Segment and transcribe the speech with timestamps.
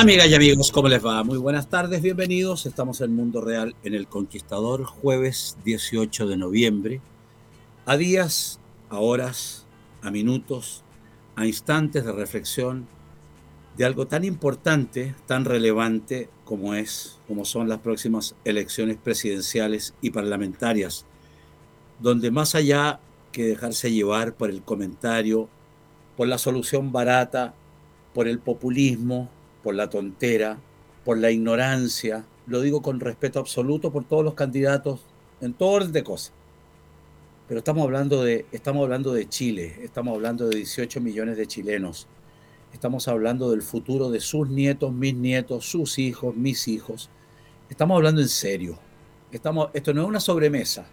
[0.00, 1.24] Amigas y amigos, ¿cómo les va?
[1.24, 2.66] Muy buenas tardes, bienvenidos.
[2.66, 7.00] Estamos en Mundo Real en El Conquistador, jueves 18 de noviembre.
[7.84, 9.66] A días, a horas,
[10.00, 10.84] a minutos,
[11.34, 12.86] a instantes de reflexión
[13.78, 20.10] de algo tan importante, tan relevante como es, como son las próximas elecciones presidenciales y
[20.10, 21.06] parlamentarias,
[22.00, 22.98] donde más allá
[23.30, 25.48] que dejarse llevar por el comentario,
[26.16, 27.54] por la solución barata,
[28.14, 29.30] por el populismo,
[29.62, 30.58] por la tontera,
[31.04, 35.02] por la ignorancia, lo digo con respeto absoluto por todos los candidatos
[35.40, 36.32] en todo orden de cosas.
[37.46, 42.08] Pero estamos hablando de estamos hablando de Chile, estamos hablando de 18 millones de chilenos
[42.72, 47.10] Estamos hablando del futuro de sus nietos, mis nietos, sus hijos, mis hijos.
[47.70, 48.78] Estamos hablando en serio.
[49.32, 50.86] Estamos, esto no es una sobremesa.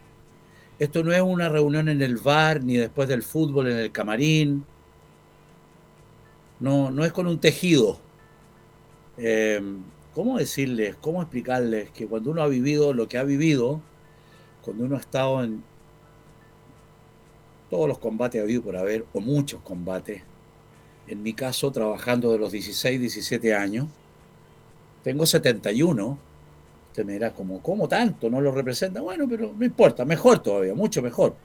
[0.80, 4.66] Esto no es una reunión en el bar ni después del fútbol en el camarín.
[6.60, 8.00] No, no es con un tejido.
[9.18, 9.62] Eh,
[10.14, 13.82] ¿Cómo decirles, cómo explicarles que cuando uno ha vivido lo que ha vivido,
[14.62, 15.62] cuando uno ha estado en
[17.70, 20.24] todos los combates ha habido por haber, o muchos combates,
[21.08, 23.88] en mi caso, trabajando de los 16, 17 años.
[25.04, 26.18] Tengo 71.
[26.90, 28.30] Usted me dirá, como, ¿cómo tanto?
[28.30, 29.02] ¿No lo representa?
[29.02, 31.36] Bueno, pero no importa, mejor todavía, mucho mejor.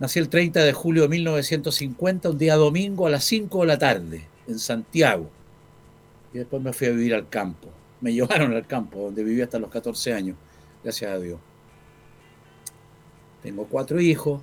[0.00, 3.78] Nací el 30 de julio de 1950, un día domingo a las 5 de la
[3.78, 5.30] tarde, en Santiago.
[6.34, 7.68] Y después me fui a vivir al campo.
[8.00, 10.36] Me llevaron al campo, donde viví hasta los 14 años,
[10.82, 11.38] gracias a Dios.
[13.42, 14.40] Tengo cuatro hijos.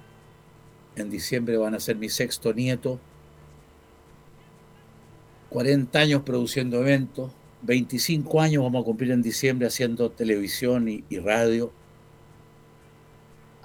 [0.96, 3.00] En diciembre van a ser mi sexto nieto
[5.50, 7.32] 40 años produciendo eventos,
[7.64, 11.72] 25 años vamos a cumplir en diciembre haciendo televisión y, radio.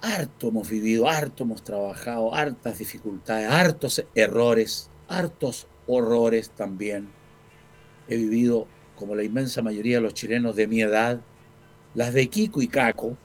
[0.01, 7.09] Harto hemos vivido, harto hemos trabajado, hartas dificultades, hartos errores, hartos horrores también.
[8.09, 11.21] He vivido, como la inmensa mayoría de los chilenos de mi edad,
[11.95, 13.17] las de Kiko y Caco,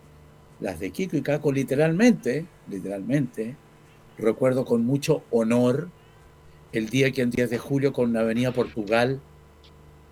[0.60, 3.56] las de Kiko y Caco literalmente, literalmente,
[4.18, 5.90] recuerdo con mucho honor
[6.72, 9.20] el día que en 10 de julio con la Avenida Portugal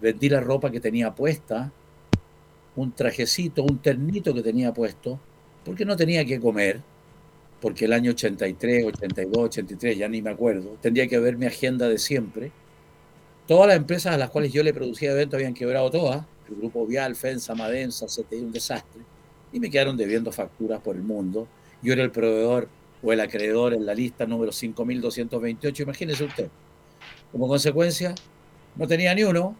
[0.01, 1.71] vendí la ropa que tenía puesta,
[2.75, 5.19] un trajecito, un ternito que tenía puesto,
[5.65, 6.81] porque no tenía que comer,
[7.61, 11.87] porque el año 83, 82, 83, ya ni me acuerdo, tendría que ver mi agenda
[11.87, 12.51] de siempre.
[13.47, 16.85] Todas las empresas a las cuales yo le producía eventos habían quebrado todas, el grupo
[16.85, 19.01] Vial, FENSA, Madensa, CTI, un desastre,
[19.51, 21.47] y me quedaron debiendo facturas por el mundo.
[21.81, 22.69] Yo era el proveedor
[23.07, 26.49] o el acreedor en la lista número 5228, imagínese usted.
[27.31, 28.13] Como consecuencia,
[28.75, 29.55] no tenía ni uno,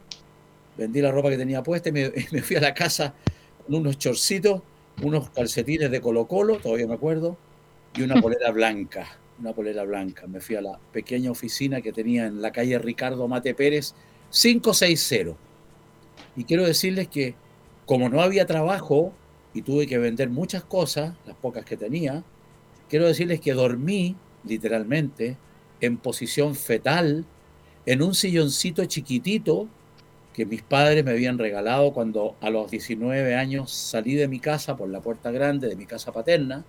[0.77, 1.91] vendí la ropa que tenía puesta y
[2.31, 3.13] me, fui a la casa
[3.65, 4.61] con unos chorcitos,
[5.01, 7.37] unos calcetines de Colo Colo, todavía me acuerdo,
[7.95, 10.27] y una polera blanca, una polera blanca.
[10.27, 13.95] Me fui a la pequeña oficina que tenía en la calle Ricardo Mate Pérez,
[14.29, 15.37] 560.
[16.35, 17.35] Y quiero decirles que
[17.85, 19.13] como no había trabajo
[19.53, 22.25] y tuve que vender muchas cosas, las pocas que tenía,
[22.89, 25.37] quiero decirles que dormí, literalmente,
[25.81, 27.25] en posición fetal,
[27.85, 29.67] en un silloncito chiquitito
[30.33, 34.77] que mis padres me habían regalado cuando a los 19 años salí de mi casa
[34.77, 36.63] por la puerta grande de mi casa paterna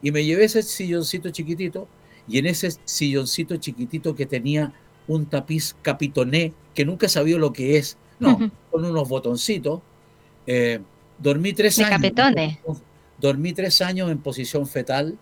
[0.00, 1.88] y me llevé ese silloncito chiquitito
[2.26, 4.72] y en ese silloncito chiquitito que tenía
[5.08, 9.80] un tapiz capitoné que nunca sabía lo que es, no, con unos botoncitos,
[10.46, 10.80] eh,
[11.18, 12.12] dormí tres años.
[13.20, 15.18] Dormí tres años en posición fetal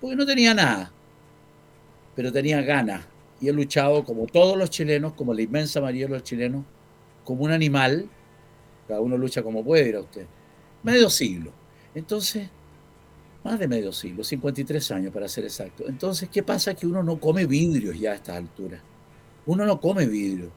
[0.00, 0.92] porque no tenía nada,
[2.14, 3.06] pero tenía ganas.
[3.40, 6.64] Y he luchado como todos los chilenos, como la inmensa mayoría de los chilenos,
[7.24, 8.08] como un animal.
[8.86, 10.26] Cada uno lucha como puede, dirá usted.
[10.82, 11.52] Medio siglo.
[11.94, 12.48] Entonces,
[13.44, 15.84] más de medio siglo, 53 años para ser exacto.
[15.88, 16.74] Entonces, ¿qué pasa?
[16.74, 18.82] Que uno no come vidrios ya a estas alturas.
[19.46, 20.52] Uno no come vidrio.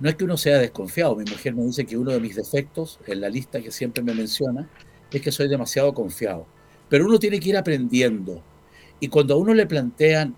[0.00, 1.16] No es que uno sea desconfiado.
[1.16, 4.14] Mi mujer me dice que uno de mis defectos, en la lista que siempre me
[4.14, 4.68] menciona,
[5.10, 6.46] es que soy demasiado confiado.
[6.88, 8.42] Pero uno tiene que ir aprendiendo.
[9.00, 10.34] Y cuando a uno le plantean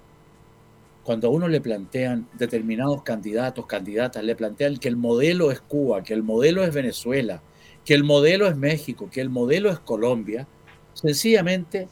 [1.02, 6.02] cuando a uno le plantean determinados candidatos, candidatas, le plantean que el modelo es Cuba,
[6.02, 7.42] que el modelo es Venezuela,
[7.84, 10.46] que el modelo es México, que el modelo es Colombia,
[10.94, 11.88] sencillamente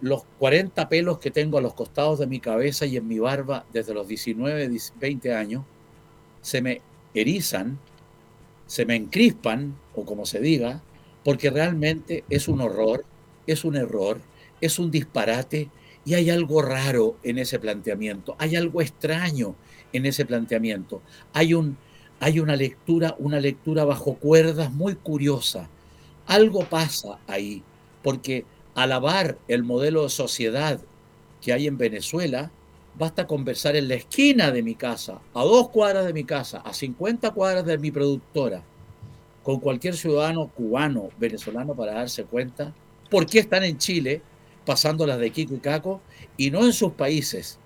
[0.00, 3.64] los 40 pelos que tengo a los costados de mi cabeza y en mi barba
[3.72, 4.70] desde los 19,
[5.00, 5.64] 20 años,
[6.42, 6.82] se me
[7.14, 7.78] erizan,
[8.66, 10.82] se me encrispan, o como se diga,
[11.24, 13.04] porque realmente es un horror,
[13.46, 14.20] es un error,
[14.60, 15.68] es un disparate
[16.04, 19.54] y hay algo raro en ese planteamiento, hay algo extraño
[19.92, 21.00] en ese planteamiento.
[21.32, 21.78] Hay, un,
[22.20, 25.70] hay una lectura, una lectura bajo cuerdas muy curiosa.
[26.26, 27.62] Algo pasa ahí,
[28.02, 28.44] porque
[28.74, 30.80] alabar el modelo de sociedad
[31.40, 32.50] que hay en Venezuela,
[32.98, 36.72] basta conversar en la esquina de mi casa, a dos cuadras de mi casa, a
[36.72, 38.62] 50 cuadras de mi productora,
[39.42, 42.72] con cualquier ciudadano cubano, venezolano, para darse cuenta
[43.14, 44.22] por qué están en Chile
[44.66, 46.00] pasando las de Kiko y Caco
[46.36, 47.60] y no en sus países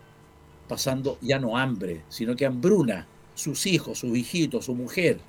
[0.68, 5.20] pasando ya no hambre, sino que hambruna, sus hijos, sus hijitos, su mujer.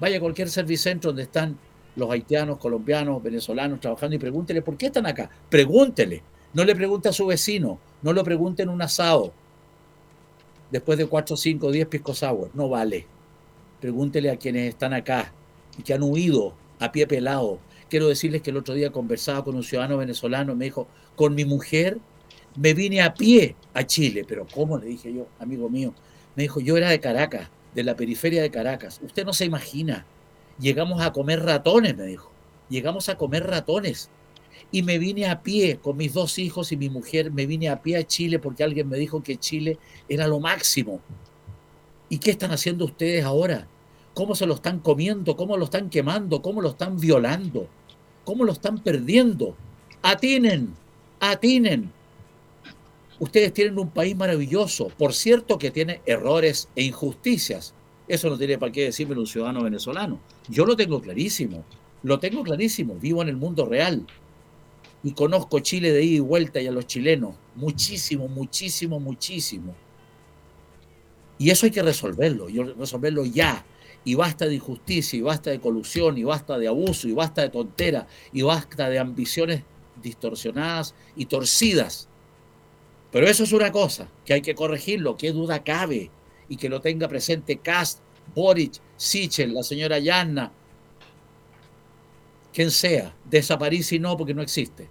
[0.00, 1.56] Vaya a cualquier servicentro donde están
[1.94, 5.30] los haitianos, colombianos, venezolanos trabajando y pregúntele por qué están acá.
[5.48, 6.24] Pregúntele.
[6.52, 9.32] No le pregunte a su vecino, no lo pregunte en un asado.
[10.72, 13.06] Después de 4, 5, 10 pisco sour, no vale.
[13.80, 15.32] Pregúntele a quienes están acá
[15.78, 17.60] y que han huido a pie pelado.
[17.90, 21.44] Quiero decirles que el otro día conversaba con un ciudadano venezolano, me dijo, con mi
[21.44, 21.98] mujer
[22.54, 24.78] me vine a pie a Chile, pero ¿cómo?
[24.78, 25.92] Le dije yo, amigo mío.
[26.36, 29.00] Me dijo, yo era de Caracas, de la periferia de Caracas.
[29.02, 30.06] Usted no se imagina.
[30.60, 32.30] Llegamos a comer ratones, me dijo.
[32.68, 34.08] Llegamos a comer ratones.
[34.70, 37.82] Y me vine a pie con mis dos hijos y mi mujer, me vine a
[37.82, 39.78] pie a Chile porque alguien me dijo que Chile
[40.08, 41.00] era lo máximo.
[42.08, 43.66] ¿Y qué están haciendo ustedes ahora?
[44.14, 45.36] ¿Cómo se lo están comiendo?
[45.36, 46.40] ¿Cómo lo están quemando?
[46.40, 47.68] ¿Cómo lo están violando?
[48.24, 49.56] ¿Cómo lo están perdiendo?
[50.02, 50.74] Atinen,
[51.18, 51.92] atinen.
[53.18, 57.74] Ustedes tienen un país maravilloso, por cierto que tiene errores e injusticias.
[58.08, 60.18] Eso no tiene para qué decirme un ciudadano venezolano.
[60.48, 61.64] Yo lo tengo clarísimo,
[62.02, 64.06] lo tengo clarísimo, vivo en el mundo real
[65.02, 69.74] y conozco Chile de ida y vuelta y a los chilenos, muchísimo, muchísimo, muchísimo.
[71.38, 73.64] Y eso hay que resolverlo, y resolverlo ya.
[74.04, 77.50] Y basta de injusticia, y basta de colusión, y basta de abuso, y basta de
[77.50, 79.62] tontera, y basta de ambiciones
[80.02, 82.08] distorsionadas y torcidas
[83.10, 86.10] pero eso es una cosa que hay que corregirlo, qué duda cabe,
[86.48, 88.00] y que lo tenga presente Cast,
[88.34, 90.52] Boric, Sichel, la señora Yanna,
[92.52, 94.88] quien sea, desaparece y no porque no existe.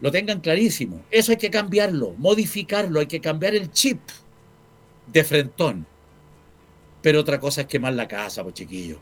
[0.00, 1.02] Lo tengan clarísimo.
[1.10, 4.00] Eso hay que cambiarlo, modificarlo, hay que cambiar el chip
[5.06, 5.86] de frentón.
[7.02, 8.98] Pero otra cosa es quemar la casa, pues chiquillos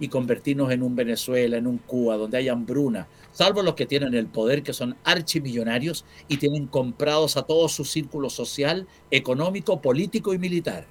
[0.00, 4.14] y convertirnos en un Venezuela, en un Cuba, donde hay hambruna, salvo los que tienen
[4.14, 10.32] el poder, que son archimillonarios y tienen comprados a todo su círculo social, económico, político
[10.32, 10.86] y militar.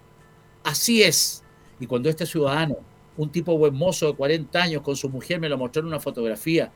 [0.64, 1.44] Así es.
[1.80, 2.78] Y cuando este ciudadano,
[3.18, 6.00] un tipo buen mozo de 40 años, con su mujer, me lo mostró en una
[6.00, 6.72] fotografía,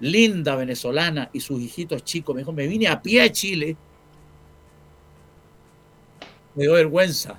[0.00, 3.76] linda venezolana, y sus hijitos chicos, me dijo, me vine a pie a Chile,
[6.56, 7.38] me dio vergüenza,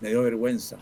[0.00, 0.78] me dio vergüenza.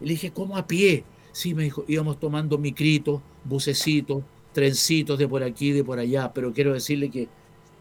[0.00, 1.04] Y le dije, ¿cómo a pie?
[1.32, 4.22] Sí, me dijo, íbamos tomando micritos, bucecitos,
[4.52, 7.28] trencitos de por aquí, de por allá, pero quiero decirle que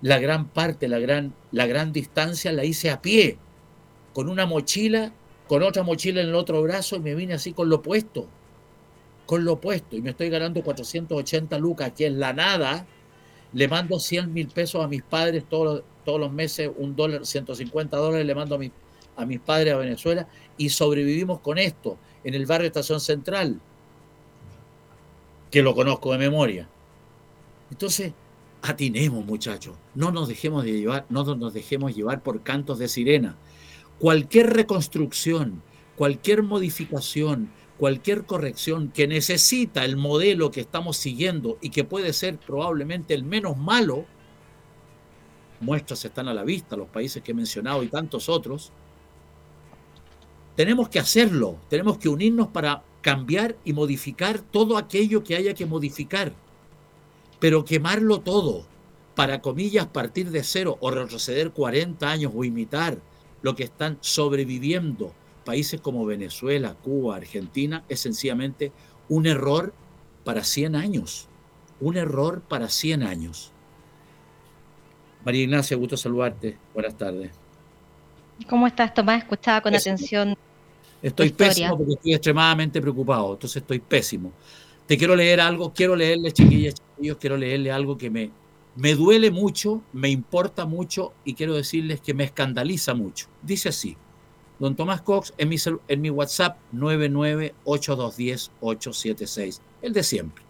[0.02, 3.38] la gran parte, la gran, la gran distancia la hice a pie,
[4.14, 5.12] con una mochila,
[5.48, 8.28] con otra mochila en el otro brazo y me vine así con lo opuesto,
[9.26, 12.86] con lo opuesto, y me estoy ganando 480 lucas, que es la nada,
[13.54, 17.98] le mando 100 mil pesos a mis padres todos, todos los meses, un dólar, 150
[17.98, 18.72] dólares le mando a, mi,
[19.16, 20.28] a mis padres a Venezuela
[20.60, 23.60] y sobrevivimos con esto en el barrio Estación Central,
[25.50, 26.70] que lo conozco de memoria.
[27.72, 28.14] Entonces,
[28.62, 33.38] atinemos, muchachos, no nos dejemos de llevar, no nos dejemos llevar por cantos de sirena.
[34.00, 35.64] Cualquier reconstrucción,
[35.96, 42.38] cualquier modificación, cualquier corrección que necesita el modelo que estamos siguiendo y que puede ser
[42.38, 44.06] probablemente el menos malo,
[45.62, 48.74] muestras están a la vista, los países que he mencionado y tantos otros,
[50.60, 55.66] tenemos que hacerlo, tenemos que unirnos para cambiar y modificar todo aquello que haya que
[55.66, 56.34] modificar,
[57.40, 58.66] pero quemarlo todo,
[59.16, 62.98] para comillas, partir de cero o retroceder 40 años o imitar
[63.42, 65.14] lo que están sobreviviendo
[65.46, 68.74] países como Venezuela, Cuba, Argentina, es sencillamente
[69.08, 69.74] un error
[70.26, 71.30] para 100 años,
[71.80, 73.54] un error para 100 años.
[75.24, 76.58] María Ignacia, gusto saludarte.
[76.74, 77.32] Buenas tardes.
[78.50, 79.20] ¿Cómo estás, Tomás?
[79.20, 80.36] Escuchaba con atención
[81.02, 84.34] Estoy pésimo porque estoy extremadamente preocupado, entonces estoy pésimo.
[84.86, 88.32] Te quiero leer algo, quiero leerle, chiquillas, chiquillos, quiero leerle algo que me,
[88.76, 93.28] me duele mucho, me importa mucho y quiero decirles que me escandaliza mucho.
[93.42, 93.96] Dice así,
[94.58, 95.56] don Tomás Cox en mi,
[95.88, 100.44] en mi WhatsApp 998210876, el de siempre.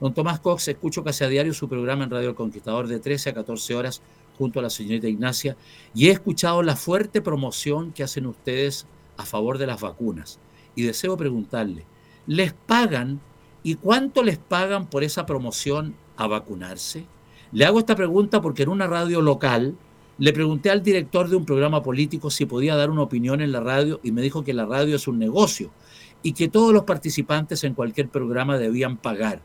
[0.00, 3.30] Don Tomás Cox, escucho casi a diario su programa en Radio El Conquistador de 13
[3.30, 4.02] a 14 horas
[4.36, 5.56] junto a la señorita Ignacia
[5.94, 10.38] y he escuchado la fuerte promoción que hacen ustedes a favor de las vacunas.
[10.74, 11.86] Y deseo preguntarle,
[12.26, 13.20] ¿les pagan
[13.62, 17.06] y cuánto les pagan por esa promoción a vacunarse?
[17.52, 19.76] Le hago esta pregunta porque en una radio local
[20.18, 23.60] le pregunté al director de un programa político si podía dar una opinión en la
[23.60, 25.70] radio y me dijo que la radio es un negocio
[26.22, 29.42] y que todos los participantes en cualquier programa debían pagar.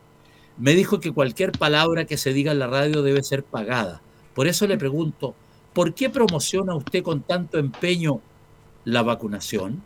[0.58, 4.02] Me dijo que cualquier palabra que se diga en la radio debe ser pagada.
[4.34, 5.36] Por eso le pregunto,
[5.74, 8.22] ¿por qué promociona usted con tanto empeño
[8.92, 9.82] la vacunación?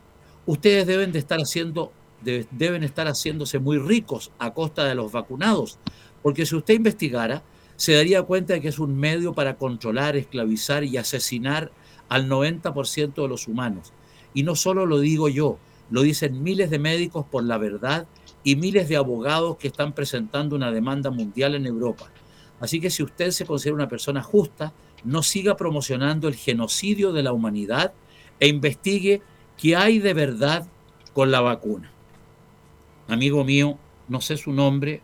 [0.46, 1.92] Ustedes deben de estar haciendo
[2.24, 5.78] deben estar haciéndose muy ricos a costa de los vacunados,
[6.22, 7.44] porque si usted investigara,
[7.76, 11.72] se daría cuenta de que es un medio para controlar, esclavizar y asesinar
[12.08, 13.92] al 90% de los humanos.
[14.34, 15.58] Y no solo lo digo yo,
[15.90, 18.08] lo dicen miles de médicos por la verdad
[18.44, 22.10] y miles de abogados que están presentando una demanda mundial en Europa.
[22.60, 27.24] Así que si usted se considera una persona justa, no siga promocionando el genocidio de
[27.24, 27.94] la humanidad
[28.40, 29.22] e investigue
[29.58, 30.68] qué hay de verdad
[31.14, 31.92] con la vacuna.
[33.08, 35.02] Amigo mío, no sé su nombre,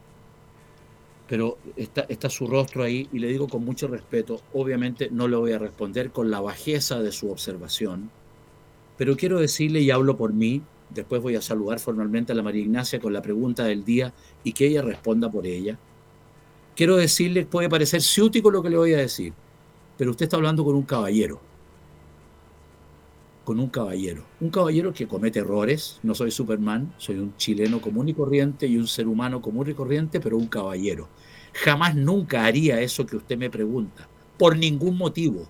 [1.28, 5.52] pero está, su rostro ahí y le digo con mucho respeto, obviamente no le voy
[5.52, 8.10] a responder con la bajeza de su observación,
[8.98, 12.64] pero quiero decirle y hablo por mí, después voy a saludar formalmente a la María
[12.64, 15.78] Ignacia con la pregunta del día y que ella responda por ella.
[16.76, 19.34] Quiero decirle, puede parecer ciútico lo que le voy a decir,
[19.98, 21.49] pero usted está hablando con un caballero
[23.44, 24.26] con un caballero.
[24.40, 28.78] Un caballero que comete errores, no soy Superman, soy un chileno común y corriente y
[28.78, 31.10] un ser humano común y corriente, pero un caballero.
[31.54, 35.48] Jamás nunca haría eso que usted me pregunta, por ningún motivo.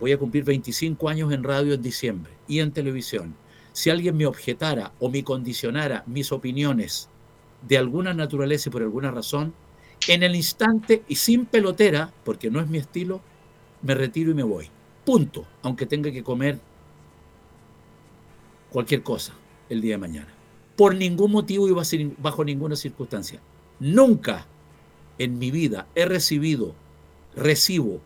[0.00, 3.36] Voy a cumplir 25 años en radio en diciembre y en televisión.
[3.72, 7.08] Si alguien me objetara o me condicionara mis opiniones
[7.62, 9.54] de alguna naturaleza y por alguna razón,
[10.06, 13.22] en el instante y sin pelotera, porque no es mi estilo,
[13.82, 14.73] me retiro y me voy.
[15.04, 16.58] Punto, aunque tenga que comer
[18.70, 19.34] cualquier cosa
[19.68, 20.28] el día de mañana.
[20.76, 23.40] Por ningún motivo y bajo ninguna circunstancia.
[23.78, 24.46] Nunca
[25.18, 26.74] en mi vida he recibido,
[27.36, 28.00] recibo,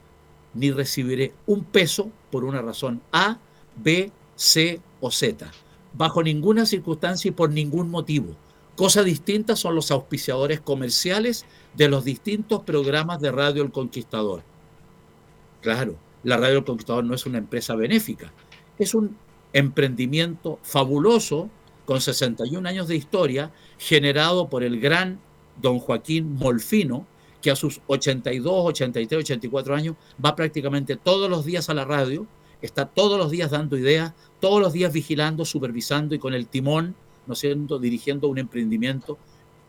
[0.54, 3.38] ni recibiré un peso por una razón A,
[3.76, 5.50] B, C o Z.
[5.94, 8.34] Bajo ninguna circunstancia y por ningún motivo.
[8.76, 14.42] Cosa distinta son los auspiciadores comerciales de los distintos programas de Radio El Conquistador.
[15.62, 18.32] Claro, la Radio El Conquistador no es una empresa benéfica,
[18.78, 19.16] es un
[19.52, 21.50] emprendimiento fabuloso
[21.84, 25.20] con 61 años de historia, generado por el gran
[25.60, 27.06] don Joaquín Molfino,
[27.40, 32.26] que a sus 82, 83, 84 años va prácticamente todos los días a la radio,
[32.60, 36.94] está todos los días dando ideas, todos los días vigilando, supervisando y con el timón,
[37.26, 39.18] ¿no siendo dirigiendo un emprendimiento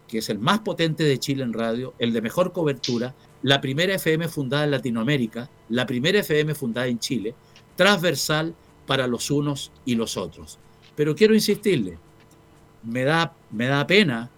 [0.08, 3.96] que es el más potente de Chile en radio, el de mejor cobertura, la primera
[3.96, 7.36] FM fundada en Latinoamérica, la primera FM fundada en Chile,
[7.75, 8.53] transversal
[8.86, 10.60] para los unos y los otros.
[10.96, 11.98] Pero quiero insistirle,
[12.84, 14.29] me da, me da pena,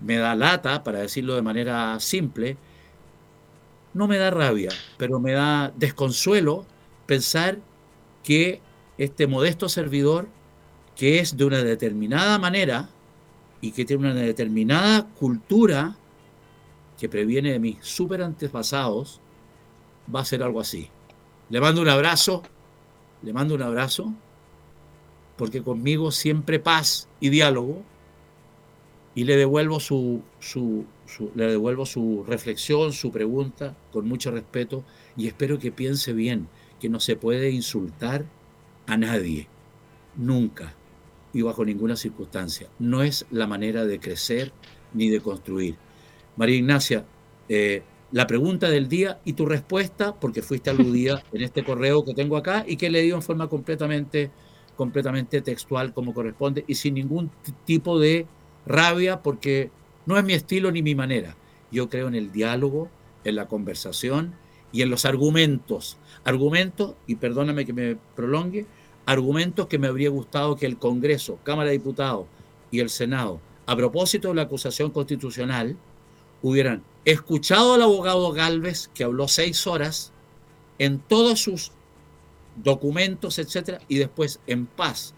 [0.00, 2.56] me da lata, para decirlo de manera simple,
[3.94, 6.66] no me da rabia, pero me da desconsuelo
[7.06, 7.58] pensar
[8.22, 8.60] que
[8.98, 10.28] este modesto servidor,
[10.94, 12.88] que es de una determinada manera
[13.60, 15.96] y que tiene una determinada cultura
[16.98, 19.20] que previene de mis super antepasados,
[20.14, 20.88] va a ser algo así.
[21.50, 22.42] Le mando un abrazo
[23.22, 24.14] le mando un abrazo,
[25.36, 27.82] porque conmigo siempre paz y diálogo,
[29.14, 30.84] y le devuelvo su, su,
[31.34, 34.84] le devuelvo su reflexión, su pregunta, con mucho respeto,
[35.16, 36.48] y espero que piense bien
[36.78, 38.26] que no se puede insultar
[38.86, 39.48] a nadie,
[40.14, 40.74] nunca
[41.32, 42.68] y bajo ninguna circunstancia.
[42.78, 44.52] No es la manera de crecer
[44.92, 45.76] ni de construir.
[46.36, 47.04] María Ignacia,
[47.48, 52.14] eh, la pregunta del día y tu respuesta, porque fuiste aludida en este correo que
[52.14, 54.30] tengo acá y que le dio en forma completamente,
[54.76, 57.30] completamente textual como corresponde y sin ningún
[57.64, 58.26] tipo de
[58.66, 59.70] rabia, porque
[60.06, 61.36] no es mi estilo ni mi manera.
[61.72, 62.88] Yo creo en el diálogo,
[63.24, 64.34] en la conversación
[64.72, 65.98] y en los argumentos.
[66.24, 68.66] Argumentos, y perdóname que me prolongue,
[69.04, 72.26] argumentos que me habría gustado que el Congreso, Cámara de Diputados
[72.70, 75.76] y el Senado, a propósito de la acusación constitucional,
[76.42, 80.12] hubieran escuchado al abogado Galvez, que habló seis horas,
[80.78, 81.72] en todos sus
[82.56, 85.14] documentos, etcétera, y después en paz,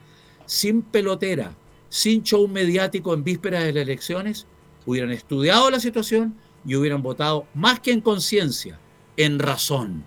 [0.46, 1.56] sin pelotera,
[1.88, 4.46] sin show mediático en vísperas de las elecciones,
[4.86, 8.78] hubieran estudiado la situación y hubieran votado más que en conciencia,
[9.16, 10.04] en razón.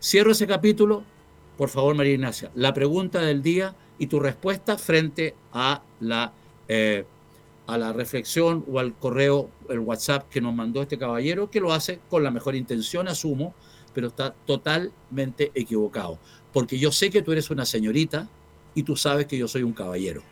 [0.00, 1.04] Cierro ese capítulo.
[1.56, 6.32] Por favor, María Ignacia, la pregunta del día y tu respuesta frente a la,
[6.66, 7.04] eh,
[7.66, 11.72] a la reflexión o al correo, el WhatsApp que nos mandó este caballero, que lo
[11.72, 13.54] hace con la mejor intención, asumo,
[13.94, 16.18] pero está totalmente equivocado.
[16.52, 18.28] Porque yo sé que tú eres una señorita
[18.74, 20.22] y tú sabes que yo soy un caballero.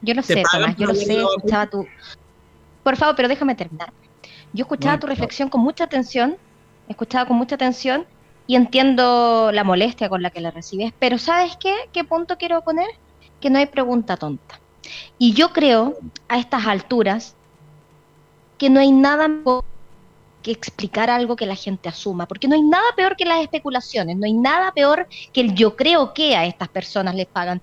[0.00, 1.86] Yo lo sé, Tomás, yo lo sé, escuchaba tu...
[2.84, 3.92] Por favor, pero déjame terminar.
[4.52, 6.36] Yo escuchaba tu reflexión con mucha atención,
[6.88, 8.06] escuchaba con mucha atención
[8.46, 11.74] y entiendo la molestia con la que la recibes, pero ¿sabes qué?
[11.92, 12.88] ¿Qué punto quiero poner?
[13.40, 14.60] Que no hay pregunta tonta.
[15.18, 17.34] Y yo creo, a estas alturas,
[18.58, 19.64] que no hay nada mejor
[20.42, 24.16] que explicar algo que la gente asuma, porque no hay nada peor que las especulaciones,
[24.16, 27.60] no hay nada peor que el yo creo que a estas personas les pagan,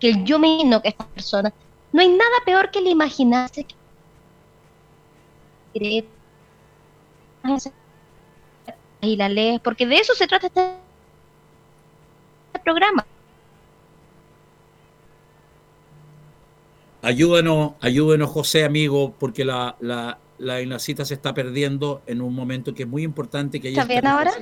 [0.00, 1.52] que el yo me imagino que estas personas,
[1.92, 3.74] no hay nada peor que el imaginarse que
[9.00, 10.78] y la ley, porque de eso se trata este
[12.62, 13.06] programa.
[17.04, 22.74] Ayúdenos, ayúdenos José, amigo, porque la, la, la cita se está perdiendo en un momento
[22.74, 24.32] que es muy importante que ¿Estás bien ahora?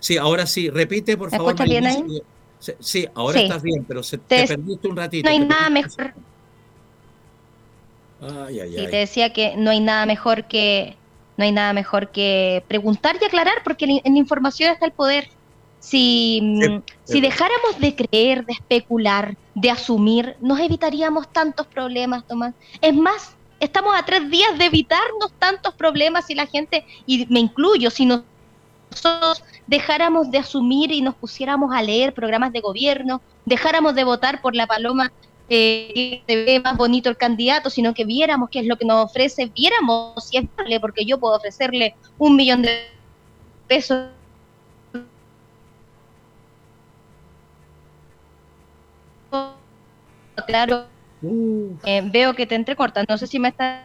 [0.00, 0.70] Sí, ahora sí.
[0.70, 1.52] Repite, por favor.
[1.52, 2.22] ¿Estás bien ahí?
[2.58, 5.28] Sí, ahora estás bien, pero se, te, perdiste un ratito.
[5.28, 6.14] No hay nada mejor.
[8.20, 10.96] Ay, ay, sí, te decía que no hay nada mejor que
[11.36, 15.28] no hay nada mejor que preguntar y aclarar, porque en la información está el poder.
[15.80, 22.54] Si, mm, si dejáramos de creer, de especular, de asumir, nos evitaríamos tantos problemas, Tomás.
[22.80, 27.40] Es más, estamos a tres días de evitarnos tantos problemas si la gente, y me
[27.40, 33.94] incluyo, si nosotros dejáramos de asumir y nos pusiéramos a leer programas de gobierno, dejáramos
[33.94, 35.12] de votar por la paloma
[35.50, 38.84] eh, que se ve más bonito el candidato, sino que viéramos qué es lo que
[38.84, 40.44] nos ofrece, viéramos si es
[40.80, 42.88] porque yo puedo ofrecerle un millón de
[43.66, 44.08] pesos.
[50.46, 50.86] Claro,
[51.22, 51.76] uh.
[51.84, 53.82] eh, veo que te entrecortas, no sé si me estás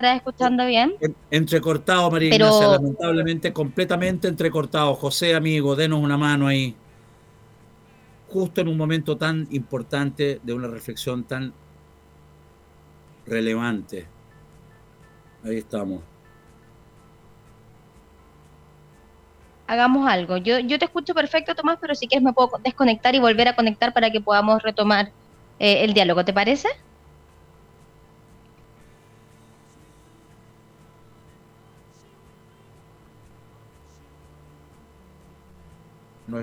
[0.00, 0.94] escuchando bien.
[1.30, 4.94] Entrecortado, María Ignacia, lamentablemente completamente entrecortado.
[4.94, 6.76] José, amigo, denos una mano ahí
[8.28, 11.52] justo en un momento tan importante de una reflexión tan
[13.24, 14.06] relevante.
[15.44, 16.02] Ahí estamos.
[19.68, 20.36] Hagamos algo.
[20.36, 23.56] Yo, yo te escucho perfecto, Tomás, pero si quieres me puedo desconectar y volver a
[23.56, 25.10] conectar para que podamos retomar
[25.58, 26.24] eh, el diálogo.
[26.24, 26.68] ¿Te parece?
[36.26, 36.38] No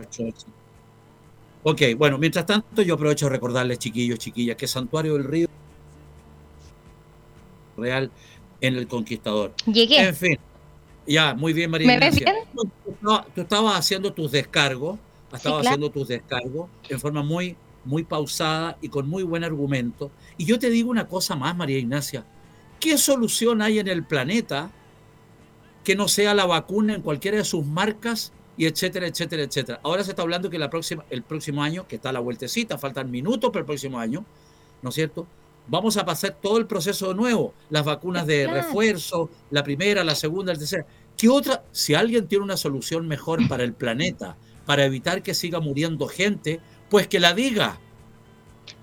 [1.63, 5.47] Ok, bueno, mientras tanto yo aprovecho de recordarles, chiquillos, chiquillas, que Santuario del Río
[7.77, 8.11] Real
[8.61, 9.53] en El Conquistador.
[9.65, 10.01] Llegué.
[10.01, 10.37] En fin,
[11.05, 11.87] ya, muy bien, María.
[11.87, 12.11] ¿Me
[13.01, 14.99] Tú, estabas haciendo tus descargos,
[15.33, 20.11] estabas haciendo tus descargos en forma muy, muy pausada y con muy buen argumento.
[20.37, 22.25] Y yo te digo una cosa más, María Ignacia.
[22.79, 24.71] ¿Qué solución hay en el planeta
[25.83, 29.79] que no sea la vacuna en cualquiera de sus marcas y etcétera, etcétera, etcétera.
[29.83, 33.09] Ahora se está hablando que la próxima, el próximo año, que está la vueltecita, faltan
[33.11, 34.25] minutos para el próximo año,
[34.81, 35.27] ¿no es cierto?
[35.67, 40.15] Vamos a pasar todo el proceso de nuevo, las vacunas de refuerzo, la primera, la
[40.15, 40.85] segunda, la tercera.
[41.17, 41.63] ¿Qué otra?
[41.71, 46.59] Si alguien tiene una solución mejor para el planeta, para evitar que siga muriendo gente,
[46.89, 47.79] pues que la diga.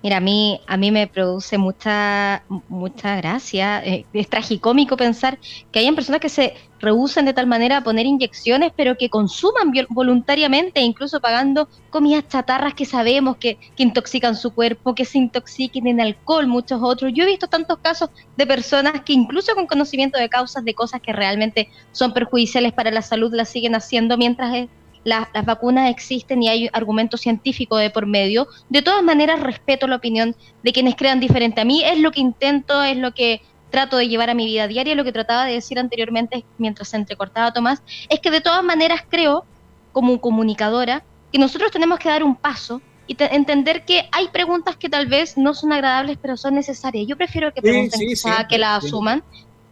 [0.02, 3.84] Mira, a mí, a mí me produce mucha, mucha gracia.
[3.84, 5.38] Eh, es tragicómico pensar
[5.70, 9.72] que hayan personas que se rehúsan de tal manera a poner inyecciones, pero que consuman
[9.90, 15.86] voluntariamente, incluso pagando comidas chatarras que sabemos que, que intoxican su cuerpo, que se intoxiquen
[15.86, 17.12] en alcohol, muchos otros.
[17.14, 18.08] Yo he visto tantos casos
[18.38, 22.90] de personas que incluso con conocimiento de causas de cosas que realmente son perjudiciales para
[22.90, 24.68] la salud las siguen haciendo mientras
[25.04, 28.48] las, vacunas existen y hay argumento científico de por medio.
[28.68, 31.60] De todas maneras, respeto la opinión de quienes crean diferente.
[31.60, 34.66] A mí es lo que intento, es lo que trato de llevar a mi vida
[34.66, 38.64] diaria, lo que trataba de decir anteriormente mientras se entrecortaba Tomás, es que de todas
[38.64, 39.44] maneras creo,
[39.92, 44.88] como comunicadora, que nosotros tenemos que dar un paso y entender que hay preguntas que
[44.88, 47.06] tal vez no son agradables, pero son necesarias.
[47.08, 48.00] Yo prefiero que pregunten
[48.48, 49.22] que la asuman.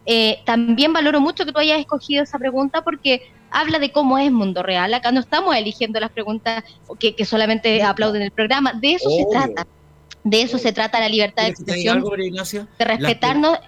[0.05, 4.31] Eh, también valoro mucho que tú hayas escogido esa pregunta porque habla de cómo es
[4.31, 4.93] mundo real.
[4.93, 6.63] Acá no estamos eligiendo las preguntas
[6.99, 8.73] que, que solamente aplauden el programa.
[8.73, 9.67] De eso se trata.
[10.23, 12.03] De eso se trata la libertad de expresión.
[12.03, 13.59] de respetarnos.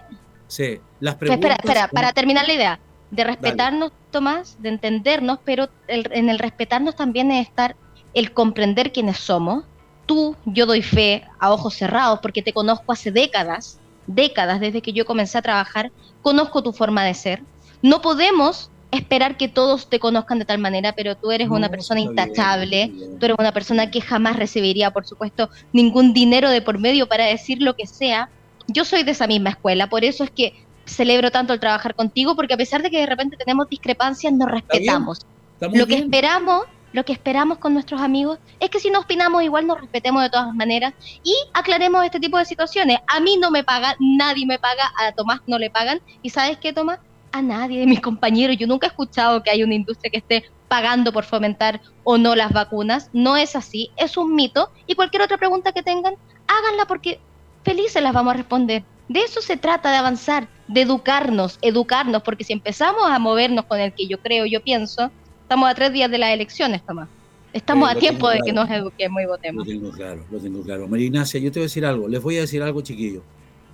[0.47, 1.51] sí, las preguntas.
[1.51, 2.79] Espera, espera, para terminar la idea.
[3.09, 7.75] De respetarnos, Tomás, de entendernos, pero en el respetarnos también es estar
[8.13, 9.65] el comprender quiénes somos.
[10.05, 14.93] Tú, yo doy fe a ojos cerrados porque te conozco hace décadas décadas desde que
[14.93, 15.91] yo comencé a trabajar,
[16.21, 17.43] conozco tu forma de ser.
[17.81, 22.01] No podemos esperar que todos te conozcan de tal manera, pero tú eres una persona
[22.01, 27.07] intachable, tú eres una persona que jamás recibiría, por supuesto, ningún dinero de por medio
[27.07, 28.29] para decir lo que sea.
[28.67, 32.35] Yo soy de esa misma escuela, por eso es que celebro tanto el trabajar contigo,
[32.35, 35.25] porque a pesar de que de repente tenemos discrepancias, nos respetamos.
[35.59, 39.65] Lo que esperamos lo que esperamos con nuestros amigos es que si nos opinamos igual
[39.65, 42.99] nos respetemos de todas maneras y aclaremos este tipo de situaciones.
[43.07, 46.01] A mí no me paga, nadie me paga, a Tomás no le pagan.
[46.21, 46.99] ¿Y sabes qué, Tomás?
[47.31, 48.57] A nadie de mis compañeros.
[48.57, 52.35] Yo nunca he escuchado que hay una industria que esté pagando por fomentar o no
[52.35, 53.09] las vacunas.
[53.13, 54.71] No es así, es un mito.
[54.87, 56.15] Y cualquier otra pregunta que tengan,
[56.47, 57.19] háganla porque
[57.63, 58.83] felices las vamos a responder.
[59.07, 63.79] De eso se trata de avanzar, de educarnos, educarnos, porque si empezamos a movernos con
[63.79, 67.09] el que yo creo, yo pienso, estamos a tres días de las elecciones, Tomás.
[67.51, 69.67] Estamos a tiempo de que nos eduquemos y votemos.
[69.67, 70.87] Lo tengo claro, lo tengo claro.
[70.87, 73.21] María Ignacia, yo te voy a decir algo, les voy a decir algo, chiquillo.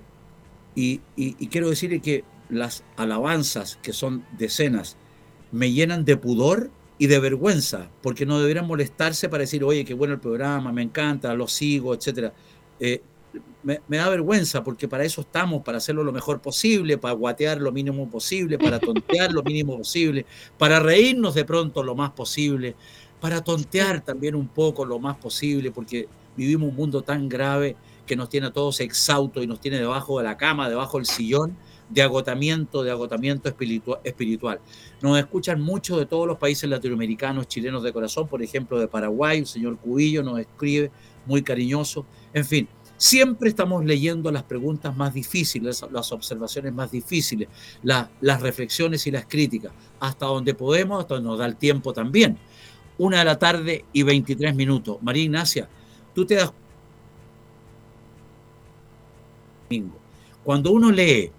[0.75, 4.97] y, y quiero decirle que las alabanzas, que son decenas,
[5.51, 6.71] me llenan de pudor
[7.03, 10.83] y de vergüenza, porque no deberían molestarse para decir, oye, qué bueno el programa, me
[10.83, 12.33] encanta, lo sigo, etc.
[12.79, 13.03] Eh,
[13.65, 17.73] me, da vergüenza, porque para eso estamos, para hacerlo lo mejor posible, para guatear lo
[17.73, 22.77] mínimo posible, para tontear lo mínimo posible, para reírnos de pronto lo más posible,
[23.21, 27.75] para tontear también un poco lo más posible, porque vivimos un mundo tan grave
[28.07, 31.07] que nos tiene a todos exhaustos y nos tiene debajo de la cama, debajo del
[31.07, 31.57] sillón,
[31.93, 33.55] de agotamiento, de agotamiento
[34.05, 34.61] espiritual.
[35.01, 39.41] Nos escuchan mucho de todos los países latinoamericanos, chilenos de corazón, por ejemplo, de Paraguay,
[39.41, 40.91] el señor Cubillo nos escribe,
[41.27, 42.07] muy cariñoso.
[42.33, 47.49] En fin, siempre estamos leyendo las preguntas más difíciles, las observaciones más difíciles,
[47.83, 52.39] las reflexiones y las críticas, hasta donde podemos, hasta donde nos da el tiempo también.
[52.99, 54.99] Una de la tarde y 23 minutos.
[55.03, 55.69] María Ignacia,
[56.15, 56.53] tú te das
[60.45, 61.31] cuando uno lee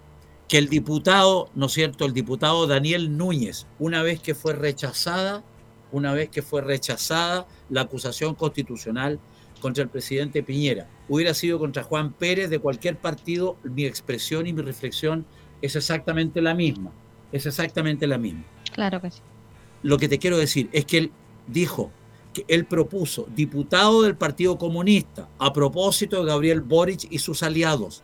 [0.54, 5.44] que el diputado, ¿no es cierto?, el diputado Daniel Núñez, una vez que fue rechazada,
[5.92, 9.20] una vez que fue rechazada la acusación constitucional
[9.62, 14.54] contra el presidente Piñera, hubiera sido contra Juan Pérez de cualquier partido, mi expresión y
[14.54, 15.26] mi reflexión
[15.64, 16.92] es exactamente la misma,
[17.32, 18.44] es exactamente la misma.
[18.74, 19.22] Claro que sí.
[19.82, 21.12] Lo que te quiero decir es que él
[21.48, 21.90] dijo
[22.32, 28.04] que él propuso diputado del Partido Comunista a propósito de Gabriel Boric y sus aliados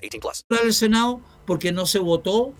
[0.00, 0.44] 18 plus.
[0.62, 2.52] El Senado porque no se votó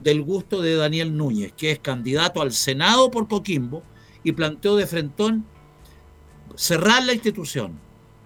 [0.00, 3.82] del gusto de Daniel Núñez, que es candidato al Senado por Coquimbo
[4.24, 5.46] y planteó de frentón
[6.56, 7.78] cerrar la institución.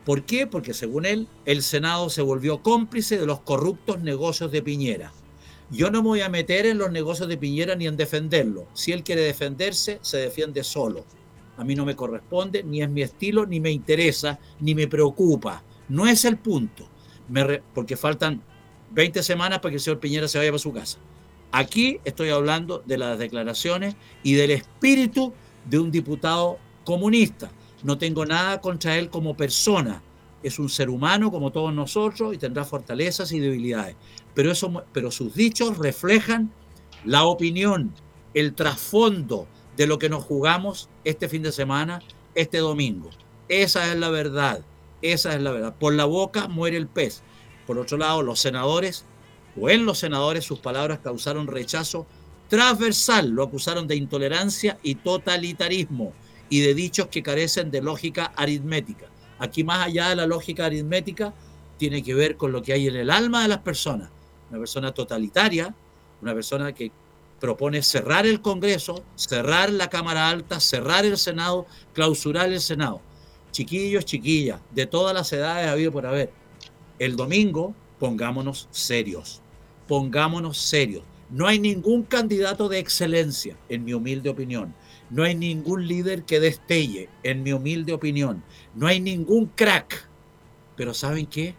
[0.04, 0.46] ¿Por qué?
[0.46, 5.12] Porque según él, el Senado se volvió cómplice de los corruptos negocios de Piñera.
[5.70, 8.68] Yo no me voy a meter en los negocios de Piñera ni en defenderlo.
[8.72, 11.04] Si él quiere defenderse, se defiende solo.
[11.56, 15.64] A mí no me corresponde, ni es mi estilo, ni me interesa, ni me preocupa.
[15.88, 16.88] No es el punto.
[17.74, 18.42] Porque faltan
[18.92, 20.98] 20 semanas para que el señor Piñera se vaya para su casa.
[21.52, 25.32] Aquí estoy hablando de las declaraciones y del espíritu
[25.64, 27.50] de un diputado comunista.
[27.82, 30.02] No tengo nada contra él como persona.
[30.42, 33.96] Es un ser humano como todos nosotros y tendrá fortalezas y debilidades
[34.36, 36.52] pero, eso, pero sus dichos reflejan
[37.06, 37.94] la opinión,
[38.34, 42.00] el trasfondo de lo que nos jugamos este fin de semana,
[42.34, 43.08] este domingo.
[43.48, 44.60] Esa es la verdad,
[45.02, 45.74] esa es la verdad.
[45.78, 47.22] Por la boca muere el pez.
[47.66, 49.04] Por otro lado, los senadores,
[49.60, 52.06] o en los senadores, sus palabras causaron rechazo
[52.48, 53.30] transversal.
[53.30, 56.12] Lo acusaron de intolerancia y totalitarismo
[56.48, 59.06] y de dichos que carecen de lógica aritmética.
[59.38, 61.34] Aquí más allá de la lógica aritmética
[61.76, 64.10] tiene que ver con lo que hay en el alma de las personas.
[64.50, 65.74] Una persona totalitaria,
[66.22, 66.92] una persona que
[67.40, 73.02] propone cerrar el Congreso, cerrar la Cámara Alta, cerrar el Senado, clausurar el Senado.
[73.56, 76.30] Chiquillos, chiquillas, de todas las edades ha habido por haber.
[76.98, 79.40] El domingo pongámonos serios,
[79.88, 81.04] pongámonos serios.
[81.30, 84.74] No hay ningún candidato de excelencia, en mi humilde opinión.
[85.08, 88.44] No hay ningún líder que destelle, en mi humilde opinión.
[88.74, 90.06] No hay ningún crack.
[90.76, 91.54] Pero ¿saben qué?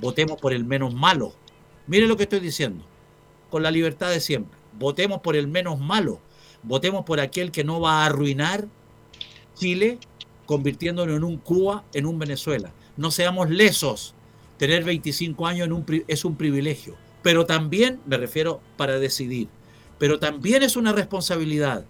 [0.00, 1.34] Votemos por el menos malo.
[1.86, 2.82] Miren lo que estoy diciendo.
[3.50, 4.58] Con la libertad de siempre.
[4.78, 6.18] Votemos por el menos malo.
[6.62, 8.68] Votemos por aquel que no va a arruinar
[9.54, 9.98] Chile
[10.46, 12.72] convirtiéndonos en un Cuba, en un Venezuela.
[12.96, 14.14] No seamos lesos.
[14.56, 15.68] Tener 25 años
[16.08, 16.96] es un privilegio.
[17.22, 19.48] Pero también, me refiero para decidir,
[19.98, 21.84] pero también es una responsabilidad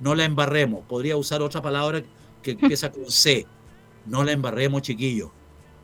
[0.00, 0.84] no la embarremos.
[0.86, 2.02] Podría usar otra palabra
[2.42, 3.46] que empieza con C.
[4.06, 5.30] No la embarremos, chiquillos,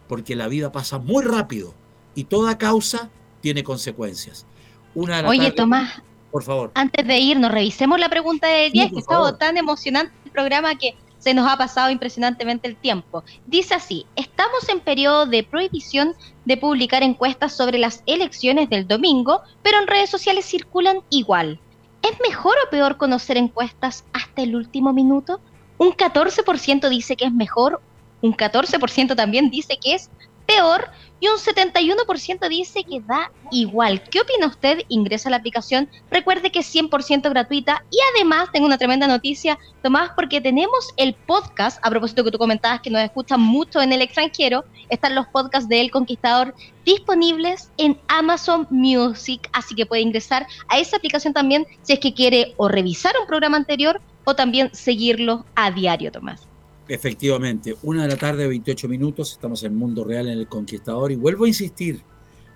[0.08, 1.74] porque la vida pasa muy rápido
[2.14, 4.46] y toda causa tiene consecuencias.
[4.94, 6.70] Una Oye, Tomás, por favor.
[6.74, 10.94] Antes de irnos, revisemos la pregunta de 10, que estaba tan emocionante el programa que
[11.22, 13.22] se nos ha pasado impresionantemente el tiempo.
[13.46, 19.40] Dice así, estamos en periodo de prohibición de publicar encuestas sobre las elecciones del domingo,
[19.62, 21.60] pero en redes sociales circulan igual.
[22.02, 25.40] ¿Es mejor o peor conocer encuestas hasta el último minuto?
[25.78, 27.80] Un 14% dice que es mejor,
[28.20, 30.10] un 14% también dice que es
[30.54, 30.90] peor
[31.22, 34.02] y un 71% dice que da igual.
[34.02, 34.80] ¿Qué opina usted?
[34.88, 35.88] Ingresa a la aplicación.
[36.10, 41.14] Recuerde que es 100% gratuita y además tengo una tremenda noticia, Tomás, porque tenemos el
[41.14, 45.28] podcast, a propósito que tú comentabas que nos escuchan mucho en el extranjero, están los
[45.28, 51.32] podcasts de El Conquistador disponibles en Amazon Music, así que puede ingresar a esa aplicación
[51.32, 56.10] también si es que quiere o revisar un programa anterior o también seguirlo a diario,
[56.10, 56.51] Tomás.
[56.92, 61.16] Efectivamente, una de la tarde, 28 minutos, estamos en Mundo Real en El Conquistador y
[61.16, 62.02] vuelvo a insistir,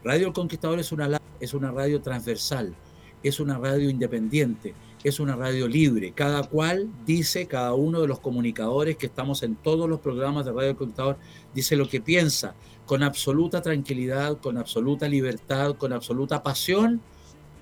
[0.05, 2.77] Radio El Conquistador es una, es una radio transversal,
[3.23, 6.13] es una radio independiente, es una radio libre.
[6.13, 10.53] Cada cual dice, cada uno de los comunicadores que estamos en todos los programas de
[10.53, 11.17] Radio El Conquistador,
[11.55, 17.01] dice lo que piensa, con absoluta tranquilidad, con absoluta libertad, con absoluta pasión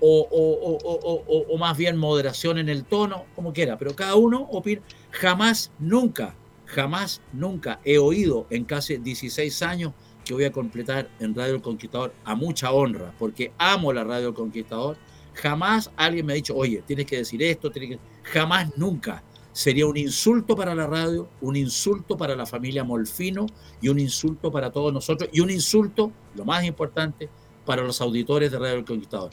[0.01, 4.81] o, o, o, más bien moderación en el tono, como quiera, pero cada uno opina,
[5.11, 6.35] jamás, nunca
[6.65, 11.61] Jamás, nunca he oído en casi 16 años que voy a completar en Radio El
[11.61, 14.97] Conquistador a mucha honra, porque amo la Radio El Conquistador.
[15.33, 17.99] Jamás alguien me ha dicho, oye, tienes que decir esto, tienes que...
[18.23, 19.23] jamás, nunca.
[19.51, 23.45] Sería un insulto para la radio, un insulto para la familia Molfino
[23.79, 27.29] y un insulto para todos nosotros y un insulto, lo más importante,
[27.65, 29.31] para los auditores de Radio El Conquistador.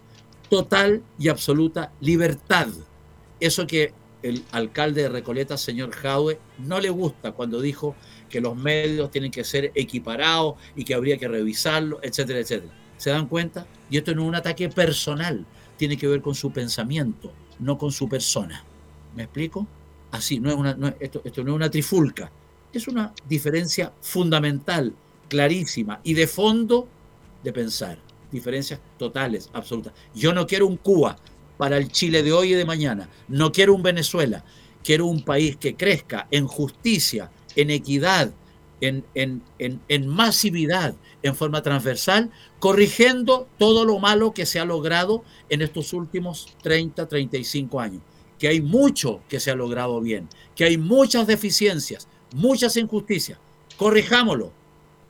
[0.48, 2.68] Total y absoluta libertad.
[3.40, 7.94] Eso que el alcalde de Recoleta, señor Jaue, no le gusta cuando dijo
[8.28, 12.72] que los medios tienen que ser equiparados y que habría que revisarlo, etcétera, etcétera.
[12.96, 13.66] ¿Se dan cuenta?
[13.90, 15.44] Y esto no es un ataque personal,
[15.76, 18.64] tiene que ver con su pensamiento, no con su persona.
[19.14, 19.66] ¿Me explico?
[20.12, 22.30] Así, no es una, esto, esto no es una trifulca,
[22.72, 24.94] es una diferencia fundamental,
[25.28, 26.88] clarísima y de fondo
[27.42, 27.98] de pensar.
[28.30, 29.92] Diferencias totales, absolutas.
[30.14, 31.18] Yo no quiero un Cuba,
[31.62, 33.08] para el Chile de hoy y de mañana.
[33.28, 34.44] No quiero un Venezuela,
[34.82, 38.32] quiero un país que crezca en justicia, en equidad,
[38.80, 45.62] en, en, masividad, en forma transversal, corrigiendo todo lo malo que se ha logrado en
[45.62, 48.02] estos últimos 30, 35 años.
[48.40, 53.38] Que hay mucho que se ha logrado bien, que hay muchas deficiencias, muchas injusticias.
[53.76, 54.52] Corrijámoslo,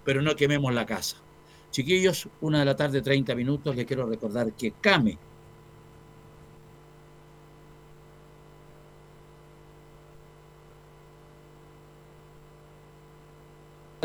[0.04, 1.16] pero no quememos la casa.
[1.70, 5.16] Chiquillos, una de la tarde, 30 minutos, les quiero recordar que CAME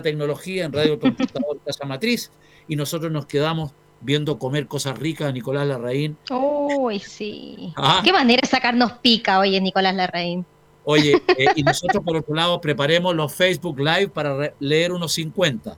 [0.02, 2.32] tecnología en Radio Computador Casa Matriz
[2.68, 6.18] y nosotros nos quedamos viendo comer cosas ricas a Nicolás Larraín.
[6.30, 7.74] Uy, sí.
[7.76, 8.02] Ah.
[8.04, 10.46] Qué manera de sacarnos pica, oye, Nicolás Larraín.
[10.84, 15.78] Oye, eh, y nosotros por otro lado preparemos los Facebook Live para leer unos 50.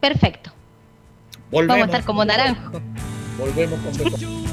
[0.00, 0.52] Perfecto.
[1.50, 2.80] Vamos a estar como naranjo.
[3.38, 4.47] Volvemos con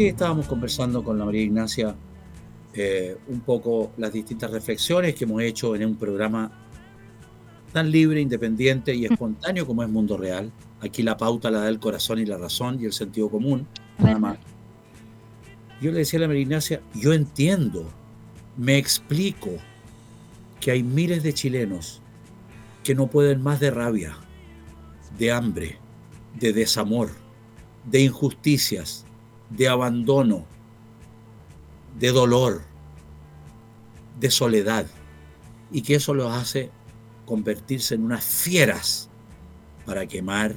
[0.00, 1.94] Sí, estábamos conversando con la María Ignacia
[2.72, 6.50] eh, un poco las distintas reflexiones que hemos hecho en un programa
[7.74, 9.12] tan libre, independiente y mm.
[9.12, 10.50] espontáneo como es Mundo Real.
[10.80, 13.66] Aquí la pauta la da el corazón y la razón y el sentido común,
[13.98, 14.38] nada más.
[15.82, 17.86] Yo le decía a la María Ignacia, yo entiendo
[18.56, 19.50] me explico
[20.60, 22.02] que hay miles de chilenos
[22.82, 24.16] que no pueden más de rabia,
[25.18, 25.78] de hambre,
[26.38, 27.10] de desamor,
[27.84, 29.04] de injusticias,
[29.50, 30.46] de abandono,
[31.98, 32.62] de dolor,
[34.18, 34.86] de soledad,
[35.72, 36.70] y que eso los hace
[37.26, 39.08] convertirse en unas fieras
[39.86, 40.56] para quemar,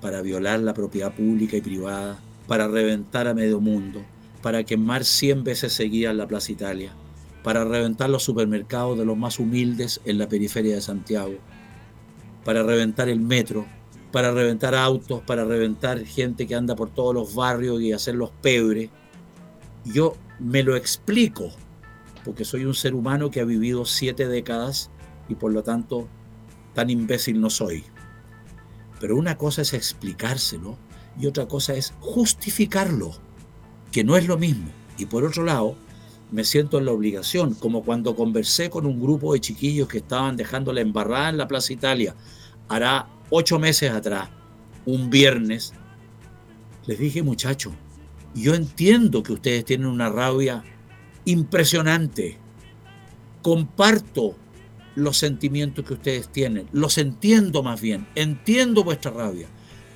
[0.00, 4.02] para violar la propiedad pública y privada, para reventar a medio mundo,
[4.42, 6.92] para quemar 100 veces seguidas la Plaza Italia,
[7.48, 11.38] para reventar los supermercados de los más humildes en la periferia de Santiago,
[12.44, 13.64] para reventar el metro,
[14.12, 18.90] para reventar autos, para reventar gente que anda por todos los barrios y hacerlos pebre.
[19.86, 21.48] Yo me lo explico,
[22.22, 24.90] porque soy un ser humano que ha vivido siete décadas
[25.26, 26.06] y por lo tanto
[26.74, 27.82] tan imbécil no soy.
[29.00, 30.76] Pero una cosa es explicárselo
[31.18, 33.12] y otra cosa es justificarlo,
[33.90, 34.68] que no es lo mismo.
[34.98, 35.78] Y por otro lado,
[36.30, 40.36] me siento en la obligación, como cuando conversé con un grupo de chiquillos que estaban
[40.36, 42.14] dejando la embarrada en la Plaza Italia,
[42.68, 44.28] hará ocho meses atrás,
[44.84, 45.72] un viernes,
[46.86, 47.72] les dije, muchachos,
[48.34, 50.64] yo entiendo que ustedes tienen una rabia
[51.24, 52.38] impresionante.
[53.42, 54.36] Comparto
[54.94, 59.46] los sentimientos que ustedes tienen, los entiendo más bien, entiendo vuestra rabia,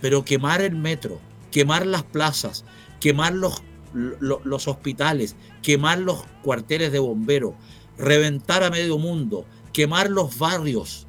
[0.01, 2.65] pero quemar el metro, quemar las plazas,
[3.01, 3.63] quemar los,
[3.95, 7.55] los, hospitales, quemar los cuarteles de bomberos,
[7.99, 11.07] reventar a medio mundo, quemar los barrios,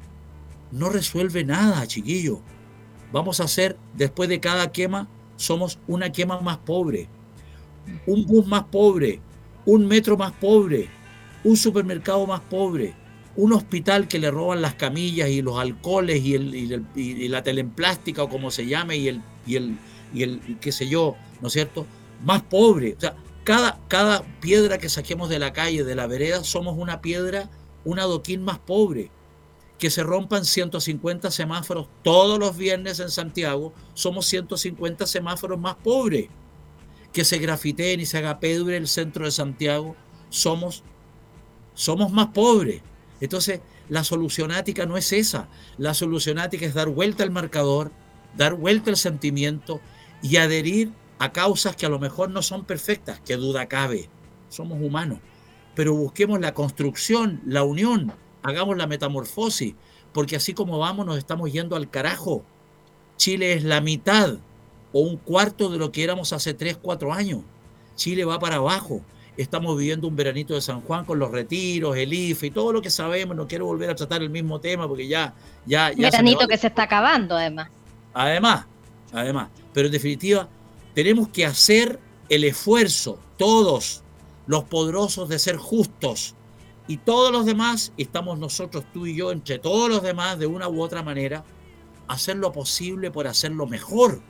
[0.70, 2.40] no resuelve nada, chiquillo.
[3.12, 7.08] Vamos a hacer, después de cada quema, somos una quema más pobre,
[8.06, 9.20] un bus más pobre,
[9.66, 10.88] un metro más pobre,
[11.44, 12.94] un supermercado más pobre,
[13.36, 18.28] un hospital que le roban las camillas y los alcoholes y, el, la telemplástica o
[18.28, 19.76] como se llame y el, y el,
[20.12, 21.86] y el qué sé yo, ¿no es cierto?
[22.22, 22.94] Más pobre.
[22.96, 27.00] O sea, cada, cada piedra que saquemos de la calle, de la vereda, somos una
[27.00, 27.50] piedra,
[27.84, 29.10] un adoquín más pobre.
[29.78, 36.28] Que se rompan 150 semáforos todos los viernes en Santiago, somos 150 semáforos más pobres.
[37.12, 39.94] Que se grafiteen y se haga pedre el centro de Santiago,
[40.30, 40.82] somos,
[41.74, 42.82] somos más pobres.
[43.20, 45.48] Entonces, la solucionática no es esa.
[45.76, 47.92] La solucionática es dar vuelta al marcador,
[48.36, 49.80] dar vuelta al sentimiento
[50.22, 54.08] y adherir a causas que a lo mejor no son perfectas, que duda cabe.
[54.48, 55.18] Somos humanos.
[55.74, 59.74] Pero busquemos la construcción, la unión, hagamos la metamorfosis,
[60.12, 62.44] porque así como vamos nos estamos yendo al carajo.
[63.16, 64.38] Chile es la mitad
[64.92, 67.40] o un cuarto de lo que éramos hace 3, 4 años.
[67.96, 69.02] Chile va para abajo
[69.36, 72.82] estamos viviendo un veranito de San Juan con los retiros, el IFE y todo lo
[72.82, 73.36] que sabemos.
[73.36, 75.34] No quiero volver a tratar el mismo tema porque ya.
[75.66, 77.68] ya, ya veranito que se está acabando, además.
[78.12, 78.66] Además,
[79.12, 79.48] además.
[79.72, 80.48] Pero en definitiva,
[80.94, 84.02] tenemos que hacer el esfuerzo, todos
[84.46, 86.34] los poderosos, de ser justos.
[86.86, 90.68] Y todos los demás, estamos nosotros, tú y yo, entre todos los demás, de una
[90.68, 91.44] u otra manera,
[92.06, 94.20] hacer lo posible por hacerlo mejor,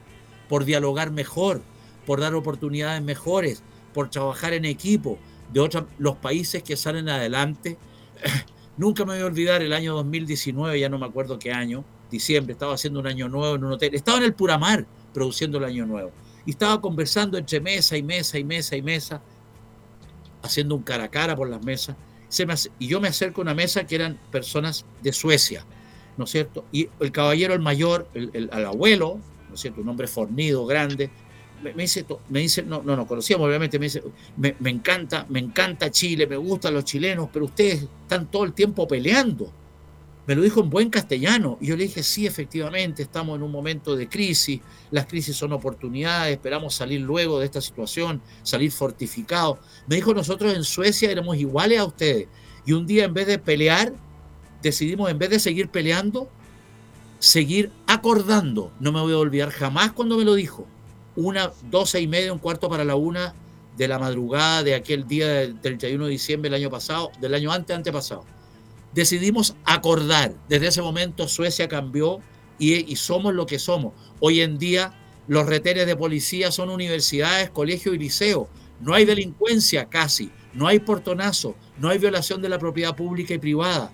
[0.48, 1.62] por dialogar mejor,
[2.06, 5.18] por dar oportunidades mejores, por trabajar en equipo
[5.52, 7.76] de otros los países que salen adelante.
[8.76, 12.52] Nunca me voy a olvidar el año 2019, ya no me acuerdo qué año, diciembre,
[12.52, 15.86] estaba haciendo un año nuevo en un hotel, estaba en el Puramar produciendo el año
[15.86, 16.12] nuevo
[16.46, 19.22] y estaba conversando entre mesa y mesa y mesa y mesa,
[20.42, 21.96] haciendo un cara a cara por las mesas.
[22.28, 25.64] Se me, y yo me acerco a una mesa que eran personas de Suecia,
[26.16, 26.64] ¿no es cierto?
[26.72, 29.80] Y el caballero, el mayor, el, el, el abuelo, ¿no es cierto?
[29.80, 31.10] Un hombre fornido, grande,
[31.62, 34.02] me, dice, me dice, no, no nos conocíamos, obviamente, me dice,
[34.36, 38.52] me, me, encanta, me encanta Chile, me gustan los chilenos, pero ustedes están todo el
[38.52, 39.50] tiempo peleando.
[40.26, 41.58] Me lo dijo en buen castellano.
[41.60, 44.60] Y yo le dije, sí, efectivamente, estamos en un momento de crisis,
[44.90, 49.58] las crisis son oportunidades, esperamos salir luego de esta situación, salir fortificados.
[49.86, 52.28] Me dijo, nosotros en Suecia éramos iguales a ustedes.
[52.64, 53.92] Y un día, en vez de pelear,
[54.62, 56.28] decidimos, en vez de seguir peleando,
[57.18, 58.72] seguir acordando.
[58.80, 60.66] No me voy a olvidar jamás cuando me lo dijo
[61.16, 63.34] una, doce y media, un cuarto para la una
[63.76, 67.52] de la madrugada de aquel día del 31 de diciembre del año pasado, del año
[67.52, 68.24] antes, antepasado.
[68.94, 70.34] Decidimos acordar.
[70.48, 72.20] Desde ese momento Suecia cambió
[72.58, 73.92] y, somos lo que somos.
[74.20, 74.92] Hoy en día
[75.26, 78.46] los retenes de policía son universidades, colegios y liceos.
[78.80, 83.38] No hay delincuencia casi, no hay portonazo, no hay violación de la propiedad pública y
[83.38, 83.90] privada.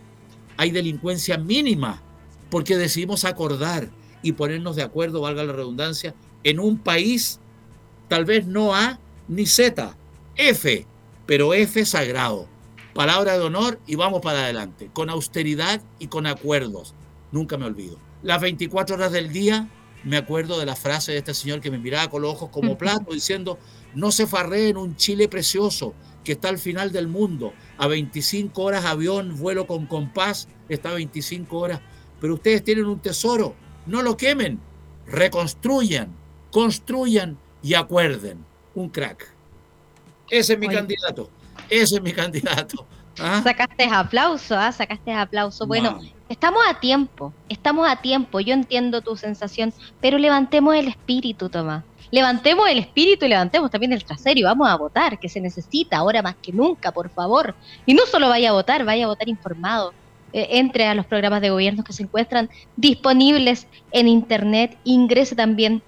[0.56, 2.02] Hay delincuencia mínima
[2.50, 3.90] porque decidimos acordar
[4.22, 7.40] y ponernos de acuerdo, valga la redundancia, en un país
[8.08, 8.98] tal vez no A,
[9.28, 9.96] ni Z,
[10.36, 10.86] F,
[11.26, 12.48] pero F sagrado.
[12.94, 16.94] Palabra de honor y vamos para adelante, con austeridad y con acuerdos.
[17.32, 17.98] Nunca me olvido.
[18.22, 19.68] Las 24 horas del día
[20.02, 22.76] me acuerdo de la frase de este señor que me miraba con los ojos como
[22.78, 23.58] plato diciendo,
[23.94, 28.84] no se farreen un Chile precioso que está al final del mundo, a 25 horas
[28.84, 31.80] avión, vuelo con compás, está a 25 horas,
[32.20, 33.54] pero ustedes tienen un tesoro,
[33.86, 34.60] no lo quemen,
[35.06, 36.14] reconstruyan,
[36.50, 38.44] construyan y acuerden.
[38.74, 39.34] Un crack.
[40.28, 41.30] Ese es mi candidato,
[41.68, 42.86] ese es mi candidato.
[43.18, 43.40] ¿Ah?
[43.42, 44.72] Sacaste aplauso, ¿ah?
[44.72, 45.66] sacaste aplauso.
[45.66, 48.40] Bueno, estamos a tiempo, estamos a tiempo.
[48.40, 53.92] Yo entiendo tu sensación, pero levantemos el espíritu, Tomás levantemos el espíritu y levantemos también
[53.92, 57.54] el trasero y vamos a votar, que se necesita ahora más que nunca, por favor.
[57.86, 59.92] Y no solo vaya a votar, vaya a votar informado.
[60.32, 65.82] Eh, entre a los programas de gobierno que se encuentran disponibles en Internet, ingrese también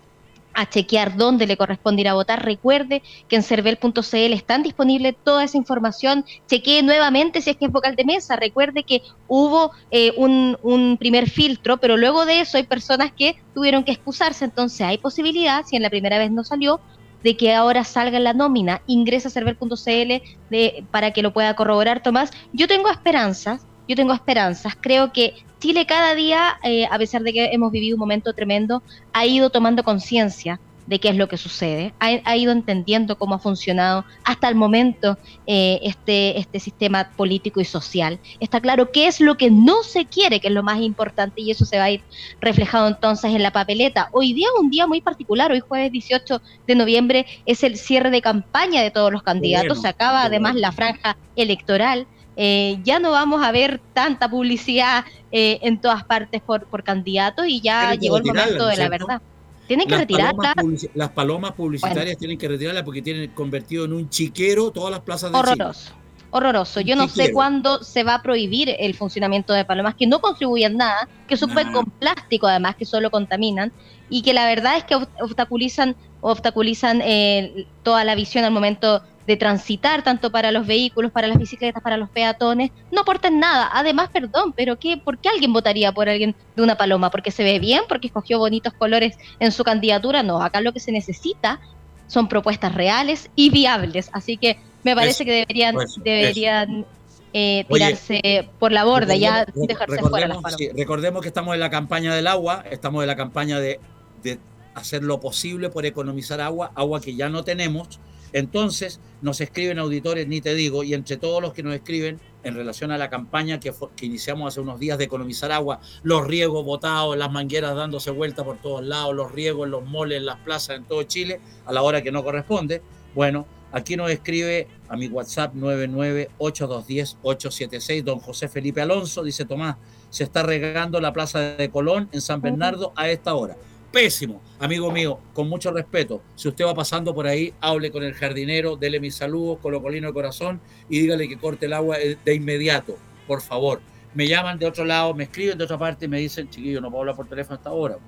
[0.55, 2.45] a chequear dónde le corresponde ir a votar.
[2.45, 6.25] Recuerde que en cervel.cl están disponible toda esa información.
[6.47, 8.37] Chequee nuevamente si es que es vocal de mesa.
[8.37, 13.85] Recuerde que hubo eh, un, primer filtro, pero luego de eso hay personas que tuvieron
[13.85, 14.45] que excusarse.
[14.45, 16.81] Entonces hay posibilidad, si en la primera vez no salió,
[17.23, 18.83] de que ahora salga la nómina.
[18.87, 22.31] Ingresa a cervel.cl para que lo pueda corroborar Tomás.
[22.53, 23.65] Yo tengo esperanzas.
[23.89, 24.77] Yo tengo esperanzas.
[24.81, 28.83] Creo que Chile cada día, eh, a pesar de que hemos vivido un momento tremendo,
[29.13, 30.59] ha ido tomando conciencia
[30.89, 35.19] de qué es lo que sucede, ha, ido entendiendo cómo ha funcionado hasta el momento
[35.47, 38.19] eh, este, este sistema político y social.
[38.41, 41.53] Está claro qué es lo que no se quiere, que es lo más importante, y
[41.53, 42.03] eso se va a ir
[42.41, 44.09] reflejado entonces en la papeleta.
[44.11, 48.11] Hoy día es un día muy particular, hoy jueves 18 de noviembre es el cierre
[48.11, 52.09] de campaña de todos los candidatos, se acaba además la franja electoral.
[52.37, 57.47] Eh, ya no vamos a ver tanta publicidad eh, en todas partes por, por candidatos
[57.47, 59.23] y ya llegó el momento de la verdad.
[59.67, 60.55] Tienen que retirarla.
[60.95, 65.33] las palomas publicitarias tienen que retirarla porque tienen convertido en un chiquero todas las plazas
[65.33, 65.93] de Horroroso.
[66.31, 66.81] Horroroso.
[66.81, 70.79] Yo no sé cuándo se va a prohibir el funcionamiento de palomas que no contribuyen
[70.79, 73.71] nada, que suben con plástico además, que solo contaminan,
[74.09, 79.37] y que la verdad es que obstaculizan, obstaculizan eh, toda la visión al momento de
[79.37, 83.71] transitar tanto para los vehículos, para las bicicletas, para los peatones, no aportan nada.
[83.73, 87.11] Además, perdón, pero ¿qué, ¿por qué alguien votaría por alguien de una paloma?
[87.11, 87.83] ¿Porque se ve bien?
[87.89, 90.23] ¿Porque escogió bonitos colores en su candidatura?
[90.23, 91.61] No, acá lo que se necesita
[92.09, 94.11] son propuestas reales y viables.
[94.13, 96.85] Así que me parece que deberían, deberían
[97.33, 100.57] eh, tirarse por la borda, ya dejarse fuera las palomas.
[100.77, 103.79] recordemos que estamos en la campaña del agua, estamos en la campaña de,
[104.23, 104.39] de
[104.75, 108.01] hacer lo posible por economizar agua, agua que ya no tenemos
[108.33, 112.55] entonces nos escriben auditores, ni te digo, y entre todos los que nos escriben en
[112.55, 117.17] relación a la campaña que, iniciamos hace unos días de economizar agua, los riegos botados,
[117.17, 121.05] las mangueras dándose vuelta por todos lados, los riegos los moles, las plazas, en todo
[121.05, 122.83] Chile, a la hora que no corresponde.
[123.15, 129.77] Bueno, aquí nos escribe a mi WhatsApp 998210876, don José Felipe Alonso, dice Tomás,
[130.11, 133.57] se está regando la plaza de Colón en San Bernardo a esta hora
[133.93, 134.41] pésimo.
[134.59, 138.77] Amigo mío, con mucho respeto, si usted va pasando por ahí, hable con el jardinero,
[138.77, 142.97] dele mis saludos, colocolino de corazón y dígale que corte el agua eh, de inmediato,
[143.27, 143.81] por favor.
[144.15, 146.91] Me llaman de otro lado, me escriben de otra parte y me dicen, chiquillo, no
[146.91, 147.99] puedo hablar por teléfono hasta ahora,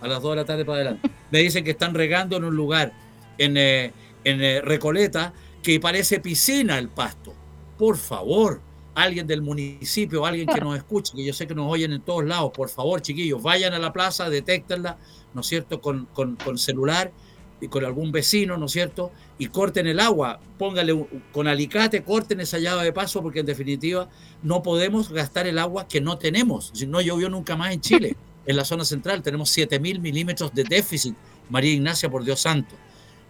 [0.00, 1.10] a las 2 de la tarde para adelante.
[1.30, 2.92] Me dicen que están regando en un lugar,
[3.38, 3.92] en, eh,
[4.24, 5.32] en eh, Recoleta,
[5.62, 7.34] que parece piscina el pasto.
[7.78, 8.60] Por favor,
[8.94, 12.24] alguien del municipio, alguien que nos escuche, que yo sé que nos oyen en todos
[12.24, 14.98] lados, por favor, chiquillos, vayan a la plaza, detéctenla,
[15.34, 17.12] ¿no es cierto?, con, con, celular
[17.60, 22.40] y con algún vecino, ¿no es cierto?, y corten el agua, pónganle con alicate, corten
[22.40, 24.08] esa llave de paso, porque en definitiva
[24.42, 26.72] no podemos gastar el agua que no tenemos.
[26.86, 28.16] No llovió nunca más en Chile,
[28.46, 31.14] en la zona central, tenemos 7 mil milímetros de déficit.
[31.48, 32.74] María Ignacia, por Dios santo.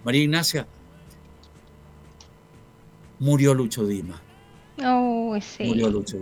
[0.04, 0.66] María Ignacia,
[3.18, 4.20] murió Lucho Dima
[4.84, 5.64] Oh, sí.
[5.64, 6.16] Murió Lucho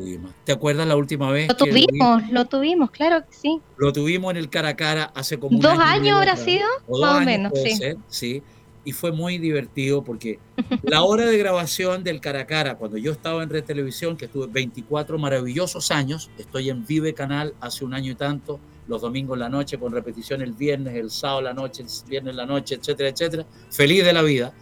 [0.45, 1.49] ¿Te acuerdas la última vez?
[1.49, 3.61] Lo tuvimos, lo tuvimos, claro que sí.
[3.77, 6.67] Lo tuvimos en el cara a cara hace como ¿Dos años habrá sido?
[7.01, 7.79] Más o menos, sí.
[8.09, 8.43] sí.
[8.85, 10.39] Y fue muy divertido porque
[10.83, 14.25] la hora de grabación del cara a cara, cuando yo estaba en Red Televisión, que
[14.25, 19.37] estuve 24 maravillosos años, estoy en Vive Canal hace un año y tanto, los domingos
[19.37, 22.37] en la noche, con repetición el viernes, el sábado en la noche, el viernes en
[22.39, 23.47] la noche, etcétera, etcétera.
[23.71, 24.55] Feliz de la vida.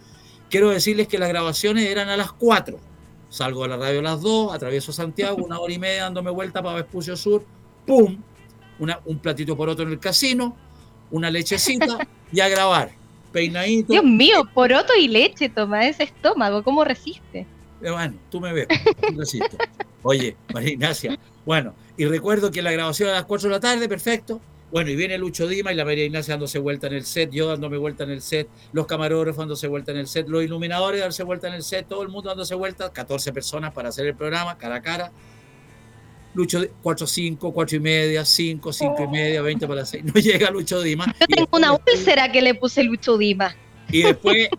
[0.49, 2.79] Quiero decirles que las grabaciones eran a las 4
[3.29, 6.61] Salgo de la radio a las 2, atravieso Santiago, una hora y media dándome vuelta
[6.61, 7.43] para Vespucio Sur,
[7.85, 8.17] ¡pum!
[8.79, 10.55] Una, un platito por otro en el casino,
[11.11, 12.91] una lechecita y a grabar.
[13.31, 13.91] Peinadito.
[13.91, 17.45] Dios mío, poroto y leche, toma ese estómago, ¿cómo resiste?
[17.81, 18.67] Eh, bueno, tú me ves,
[19.15, 19.57] resisto.
[20.01, 21.19] Oye, María Ignacia.
[21.45, 24.39] Bueno, y recuerdo que la grabación a las 4 de la tarde, perfecto.
[24.71, 27.47] Bueno, y viene Lucho Dima y la María Ignacia dándose vuelta en el set, yo
[27.47, 31.23] dándome vuelta en el set, los camarógrafos dándose vuelta en el set, los iluminadores dándose
[31.23, 34.57] vuelta en el set, todo el mundo dándose vuelta, 14 personas para hacer el programa,
[34.57, 35.11] cara a cara.
[36.33, 40.03] Lucho 4, 5, 4 y media, 5, 5 y media, 20 para las 6.
[40.13, 41.05] No llega Lucho Dima.
[41.19, 43.55] Yo tengo una úlcera que le puse Lucho Dima.
[43.89, 44.49] Y después,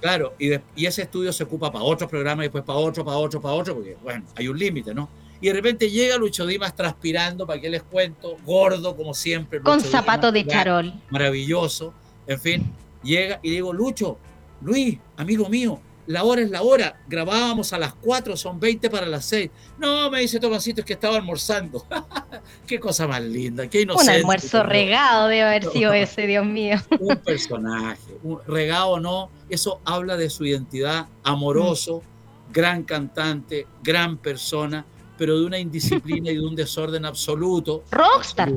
[0.00, 3.18] claro, y, y, ese estudio se ocupa para otros programas, y después para otro, para
[3.18, 5.10] otro, para otro, porque, bueno, hay un límite, ¿no?
[5.40, 9.60] Y de repente llega Lucho Dimas transpirando, para que les cuento, gordo como siempre.
[9.60, 10.92] Con zapatos de charol.
[11.10, 11.94] Maravilloso.
[12.26, 12.72] En fin,
[13.02, 14.18] llega y digo, Lucho,
[14.60, 16.96] Luis, amigo mío, la hora es la hora.
[17.06, 19.50] Grabábamos a las 4, son 20 para las 6.
[19.78, 21.86] No, me dice Tomasito, es que estaba almorzando.
[22.66, 24.12] qué cosa más linda, qué inocente.
[24.12, 26.78] Un almuerzo regado debe haber sido ese, Dios mío.
[26.98, 32.52] un personaje, un regado no, eso habla de su identidad amoroso, mm.
[32.52, 34.86] gran cantante, gran persona
[35.18, 37.84] pero de una indisciplina y de un desorden absoluto.
[37.90, 38.52] Rockstar.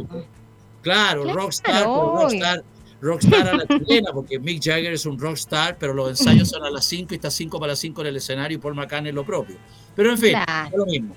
[0.82, 2.64] Claro, rockstar, rockstar,
[3.02, 6.70] rockstar a la chilena, porque Mick Jagger es un rockstar, pero los ensayos son a
[6.70, 9.26] las 5 y está 5 para las 5 en el escenario y Paul McCartney lo
[9.26, 9.58] propio.
[9.96, 11.16] Pero en fin, es lo mismo.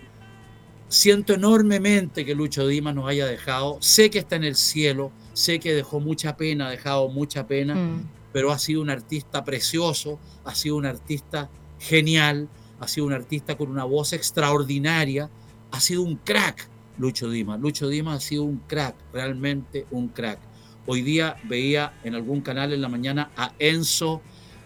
[0.88, 3.78] Siento enormemente que Lucho Dimas nos haya dejado.
[3.80, 7.74] Sé que está en el cielo, sé que dejó mucha pena, ha dejado mucha pena,
[7.74, 8.08] mm.
[8.32, 12.48] pero ha sido un artista precioso, ha sido un artista genial,
[12.84, 15.30] ha sido un artista con una voz extraordinaria,
[15.70, 16.68] ha sido un crack
[16.98, 17.58] Lucho Dimas.
[17.58, 20.38] Lucho Dimas ha sido un crack, realmente un crack.
[20.86, 24.20] Hoy día veía en algún canal en la mañana a Enzo,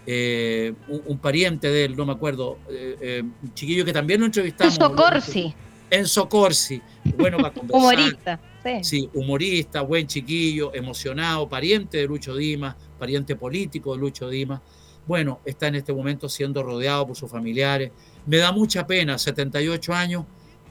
[0.04, 4.26] eh, un, pariente de él, no me acuerdo, eh, eh, un chiquillo que también lo
[4.26, 4.74] entrevistamos.
[4.74, 5.54] Enzo Corsi.
[5.90, 6.82] Enzo Corsi,
[7.16, 7.80] bueno para conversar.
[7.80, 8.40] humorista.
[8.64, 8.72] Sí.
[8.82, 14.60] sí, humorista, buen chiquillo, emocionado, pariente de Lucho Dimas, pariente político de Lucho Dimas
[15.08, 17.90] bueno, está en este momento siendo rodeado por sus familiares.
[18.26, 20.24] Me da mucha pena, 78 años,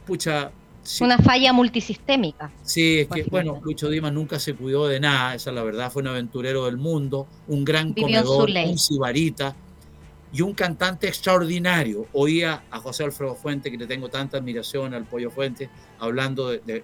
[0.05, 0.51] pucha.
[1.01, 2.51] Una falla multisistémica.
[2.61, 5.91] Sí, es que, bueno, Lucho Dimas nunca se cuidó de nada, esa es la verdad,
[5.91, 9.55] fue un aventurero del mundo, un gran comedor, un sibarita
[10.31, 12.05] y un cantante extraordinario.
[12.13, 15.69] Oía a José Alfredo Fuente, que le tengo tanta admiración al Pollo Fuente,
[15.99, 16.83] hablando de,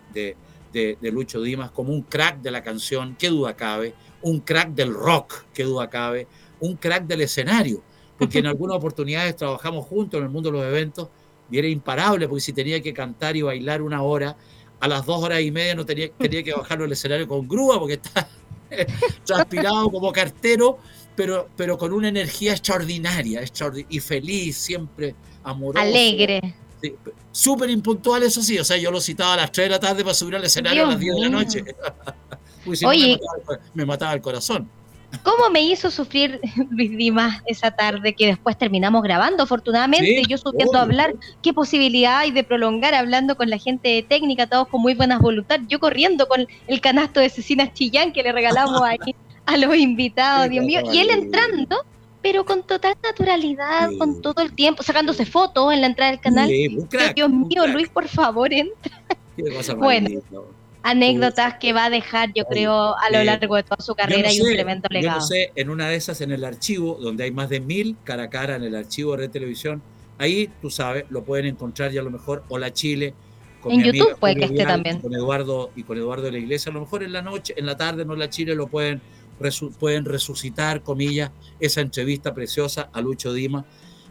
[0.74, 3.94] de Lucho Dimas como un crack de la canción, qué duda cabe,
[4.24, 6.28] un crack del rock, qué duda cabe,
[6.64, 7.84] un crack del escenario,
[8.18, 11.10] porque en algunas oportunidades trabajamos juntos en el mundo de los eventos
[11.52, 14.36] y era imparable, porque si tenía que cantar y bailar una hora,
[14.80, 17.80] a las dos horas y media no tenía, tenía que bajarlo al escenario con grúa
[17.80, 18.28] porque está
[19.26, 20.78] transpirado como cartero,
[21.16, 23.44] pero, pero con una energía extraordinaria,
[23.90, 25.86] y feliz, siempre amoroso.
[25.86, 26.56] Alegre.
[27.32, 30.04] Súper impuntual, eso sí, o sea, yo lo citaba a las 3 de la tarde
[30.04, 31.64] para subir al escenario a las 10 de la noche.
[32.86, 33.20] Oye,
[33.74, 34.70] me mataba el corazón.
[35.22, 36.40] ¿Cómo me hizo sufrir
[36.72, 39.44] Luis Dimas esa tarde que después terminamos grabando?
[39.44, 44.48] Afortunadamente, yo subiendo a hablar, qué posibilidad hay de prolongar hablando con la gente técnica,
[44.48, 45.68] todos con muy buenas voluntades.
[45.68, 50.50] Yo corriendo con el canasto de cecinas Chillán que le regalamos ahí a los invitados,
[50.50, 50.82] Dios mío.
[50.92, 51.86] Y él entrando,
[52.22, 56.50] pero con total naturalidad, con todo el tiempo, sacándose fotos en la entrada del canal.
[57.16, 59.02] Dios mío, Luis, por favor, entra.
[59.78, 60.10] bueno
[60.84, 64.42] anécdotas que va a dejar, yo creo, a lo largo de toda su carrera y
[64.42, 65.20] un tremendo legado.
[65.20, 67.96] Yo no sé, en una de esas, en el archivo, donde hay más de mil
[68.04, 69.82] cara a cara en el archivo de televisión,
[70.18, 73.14] ahí, tú sabes, lo pueden encontrar ya a lo mejor, Hola Chile,
[73.62, 75.00] con en YouTube puede que esté también.
[75.00, 77.66] Con Eduardo y con Eduardo de la Iglesia, a lo mejor en la noche, en
[77.66, 79.02] la tarde, en Hola Chile, lo pueden,
[79.80, 81.32] pueden resucitar, comillas,
[81.62, 83.66] esa entrevista preciosa a Lucho Dima,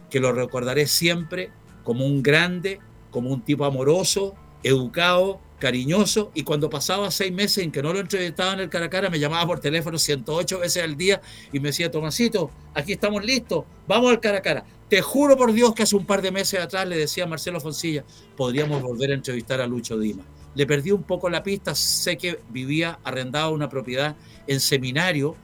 [0.09, 1.51] que lo recordaré siempre
[1.83, 2.79] como un grande,
[3.11, 8.01] como un tipo amoroso, educado, cariñoso y cuando pasaba seis meses en que no lo
[8.01, 11.21] entrevistaba en el cara a cara, me llamaba por teléfono 108 veces al día
[11.53, 14.65] y me decía, Tomasito, aquí estamos listos, vamos al cara a cara.
[14.89, 17.61] Te juro por Dios que hace un par de meses atrás le decía a Marcelo
[17.61, 18.03] Foncilla,
[18.35, 20.25] podríamos volver a entrevistar a Lucho Dima.
[20.53, 25.37] Le perdí un poco la pista, sé que vivía arrendado una propiedad en seminario,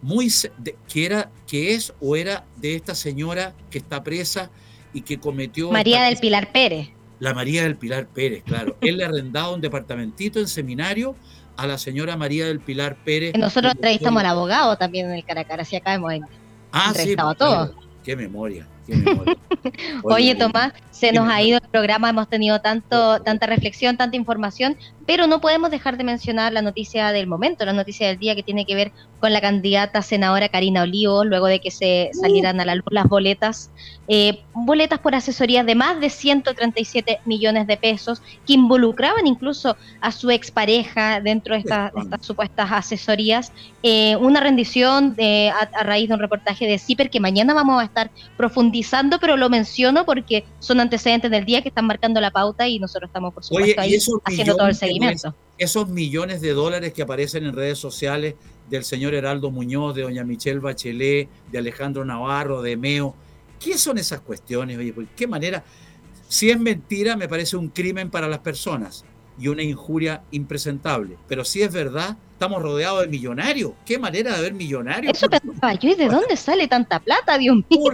[0.00, 0.32] muy
[0.88, 4.50] que era que es o era de esta señora que está presa
[4.94, 6.88] y que cometió María del Pilar Pérez
[7.20, 8.76] la María del Pilar Pérez, claro.
[8.80, 11.14] Él le arrendaba un departamentito en seminario
[11.56, 13.34] a la señora María del Pilar Pérez.
[13.36, 16.12] nosotros entrevistamos al abogado también en el Caracara, así acá hemos
[16.72, 17.74] ah, sí, todo.
[18.04, 18.66] Qué memoria.
[20.02, 24.76] Oye, Tomás, se nos ha ido el programa, hemos tenido tanto, tanta reflexión, tanta información,
[25.06, 28.42] pero no podemos dejar de mencionar la noticia del momento, la noticia del día que
[28.42, 32.64] tiene que ver con la candidata senadora Karina Olivo, luego de que se salieran a
[32.64, 33.70] la luz las boletas,
[34.06, 40.12] eh, boletas por asesorías de más de 137 millones de pesos, que involucraban incluso a
[40.12, 43.52] su expareja dentro de, estas supuestas asesorías.
[43.82, 47.84] Eh, una rendición de, a, raíz de un reportaje de CIPER que mañana vamos a
[47.84, 48.77] estar profundizando,
[49.20, 53.08] pero lo menciono porque son antecedentes del día que están marcando la pauta y nosotros
[53.08, 55.34] estamos, por supuesto, ahí haciendo todo el seguimiento.
[55.56, 58.34] esos millones de dólares que aparecen en redes sociales
[58.68, 63.14] del señor Heraldo Muñoz, de doña Michelle Bachelet, de Alejandro Navarro, de Meo,
[63.58, 64.78] ¿qué son esas cuestiones?
[64.78, 65.64] Oye, ¿qué manera?
[66.28, 69.04] Si es mentira, me parece un crimen para las personas
[69.38, 71.16] y una injuria impresentable.
[71.26, 73.72] Pero si es verdad, estamos rodeados de millonarios.
[73.86, 75.16] ¿Qué manera de haber millonarios?
[75.16, 77.92] Eso pensaba yo, ¿y de dónde sale tanta plata, Dios mío?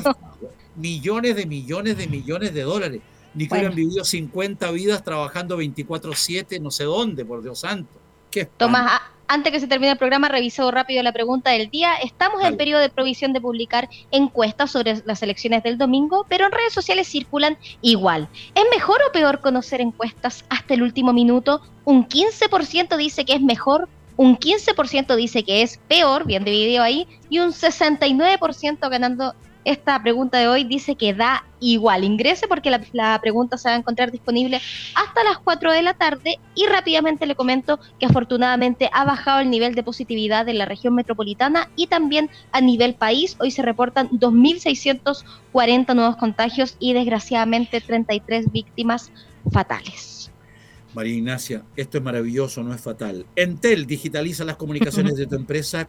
[0.77, 3.01] Millones de millones de millones de dólares.
[3.35, 8.01] Ni que hubieran vivido 50 vidas trabajando 24-7, no sé dónde, por Dios santo.
[8.31, 11.95] ¿Qué Tomás, antes que se termine el programa, reviso rápido la pregunta del día.
[11.97, 16.53] Estamos en periodo de provisión de publicar encuestas sobre las elecciones del domingo, pero en
[16.53, 18.29] redes sociales circulan igual.
[18.55, 21.62] ¿Es mejor o peor conocer encuestas hasta el último minuto?
[21.85, 27.09] Un 15% dice que es mejor, un 15% dice que es peor, bien dividido ahí,
[27.31, 29.35] y un 69% ganando
[29.65, 32.05] esta pregunta de hoy dice que da igual.
[32.05, 34.61] Ingrese porque la, pregunta se va a encontrar disponible
[34.95, 39.51] hasta las 4 de la tarde y rápidamente le comento que afortunadamente ha bajado el
[39.51, 43.37] nivel de positividad en la región metropolitana y también a nivel país.
[43.41, 49.11] Hoy se reportan 2.640 nuevos contagios y desgraciadamente 33 víctimas
[49.51, 50.31] fatales.
[50.95, 53.27] María Ignacia, esto es maravilloso, no es fatal.
[53.35, 55.89] Entel digitaliza las comunicaciones de tu empresa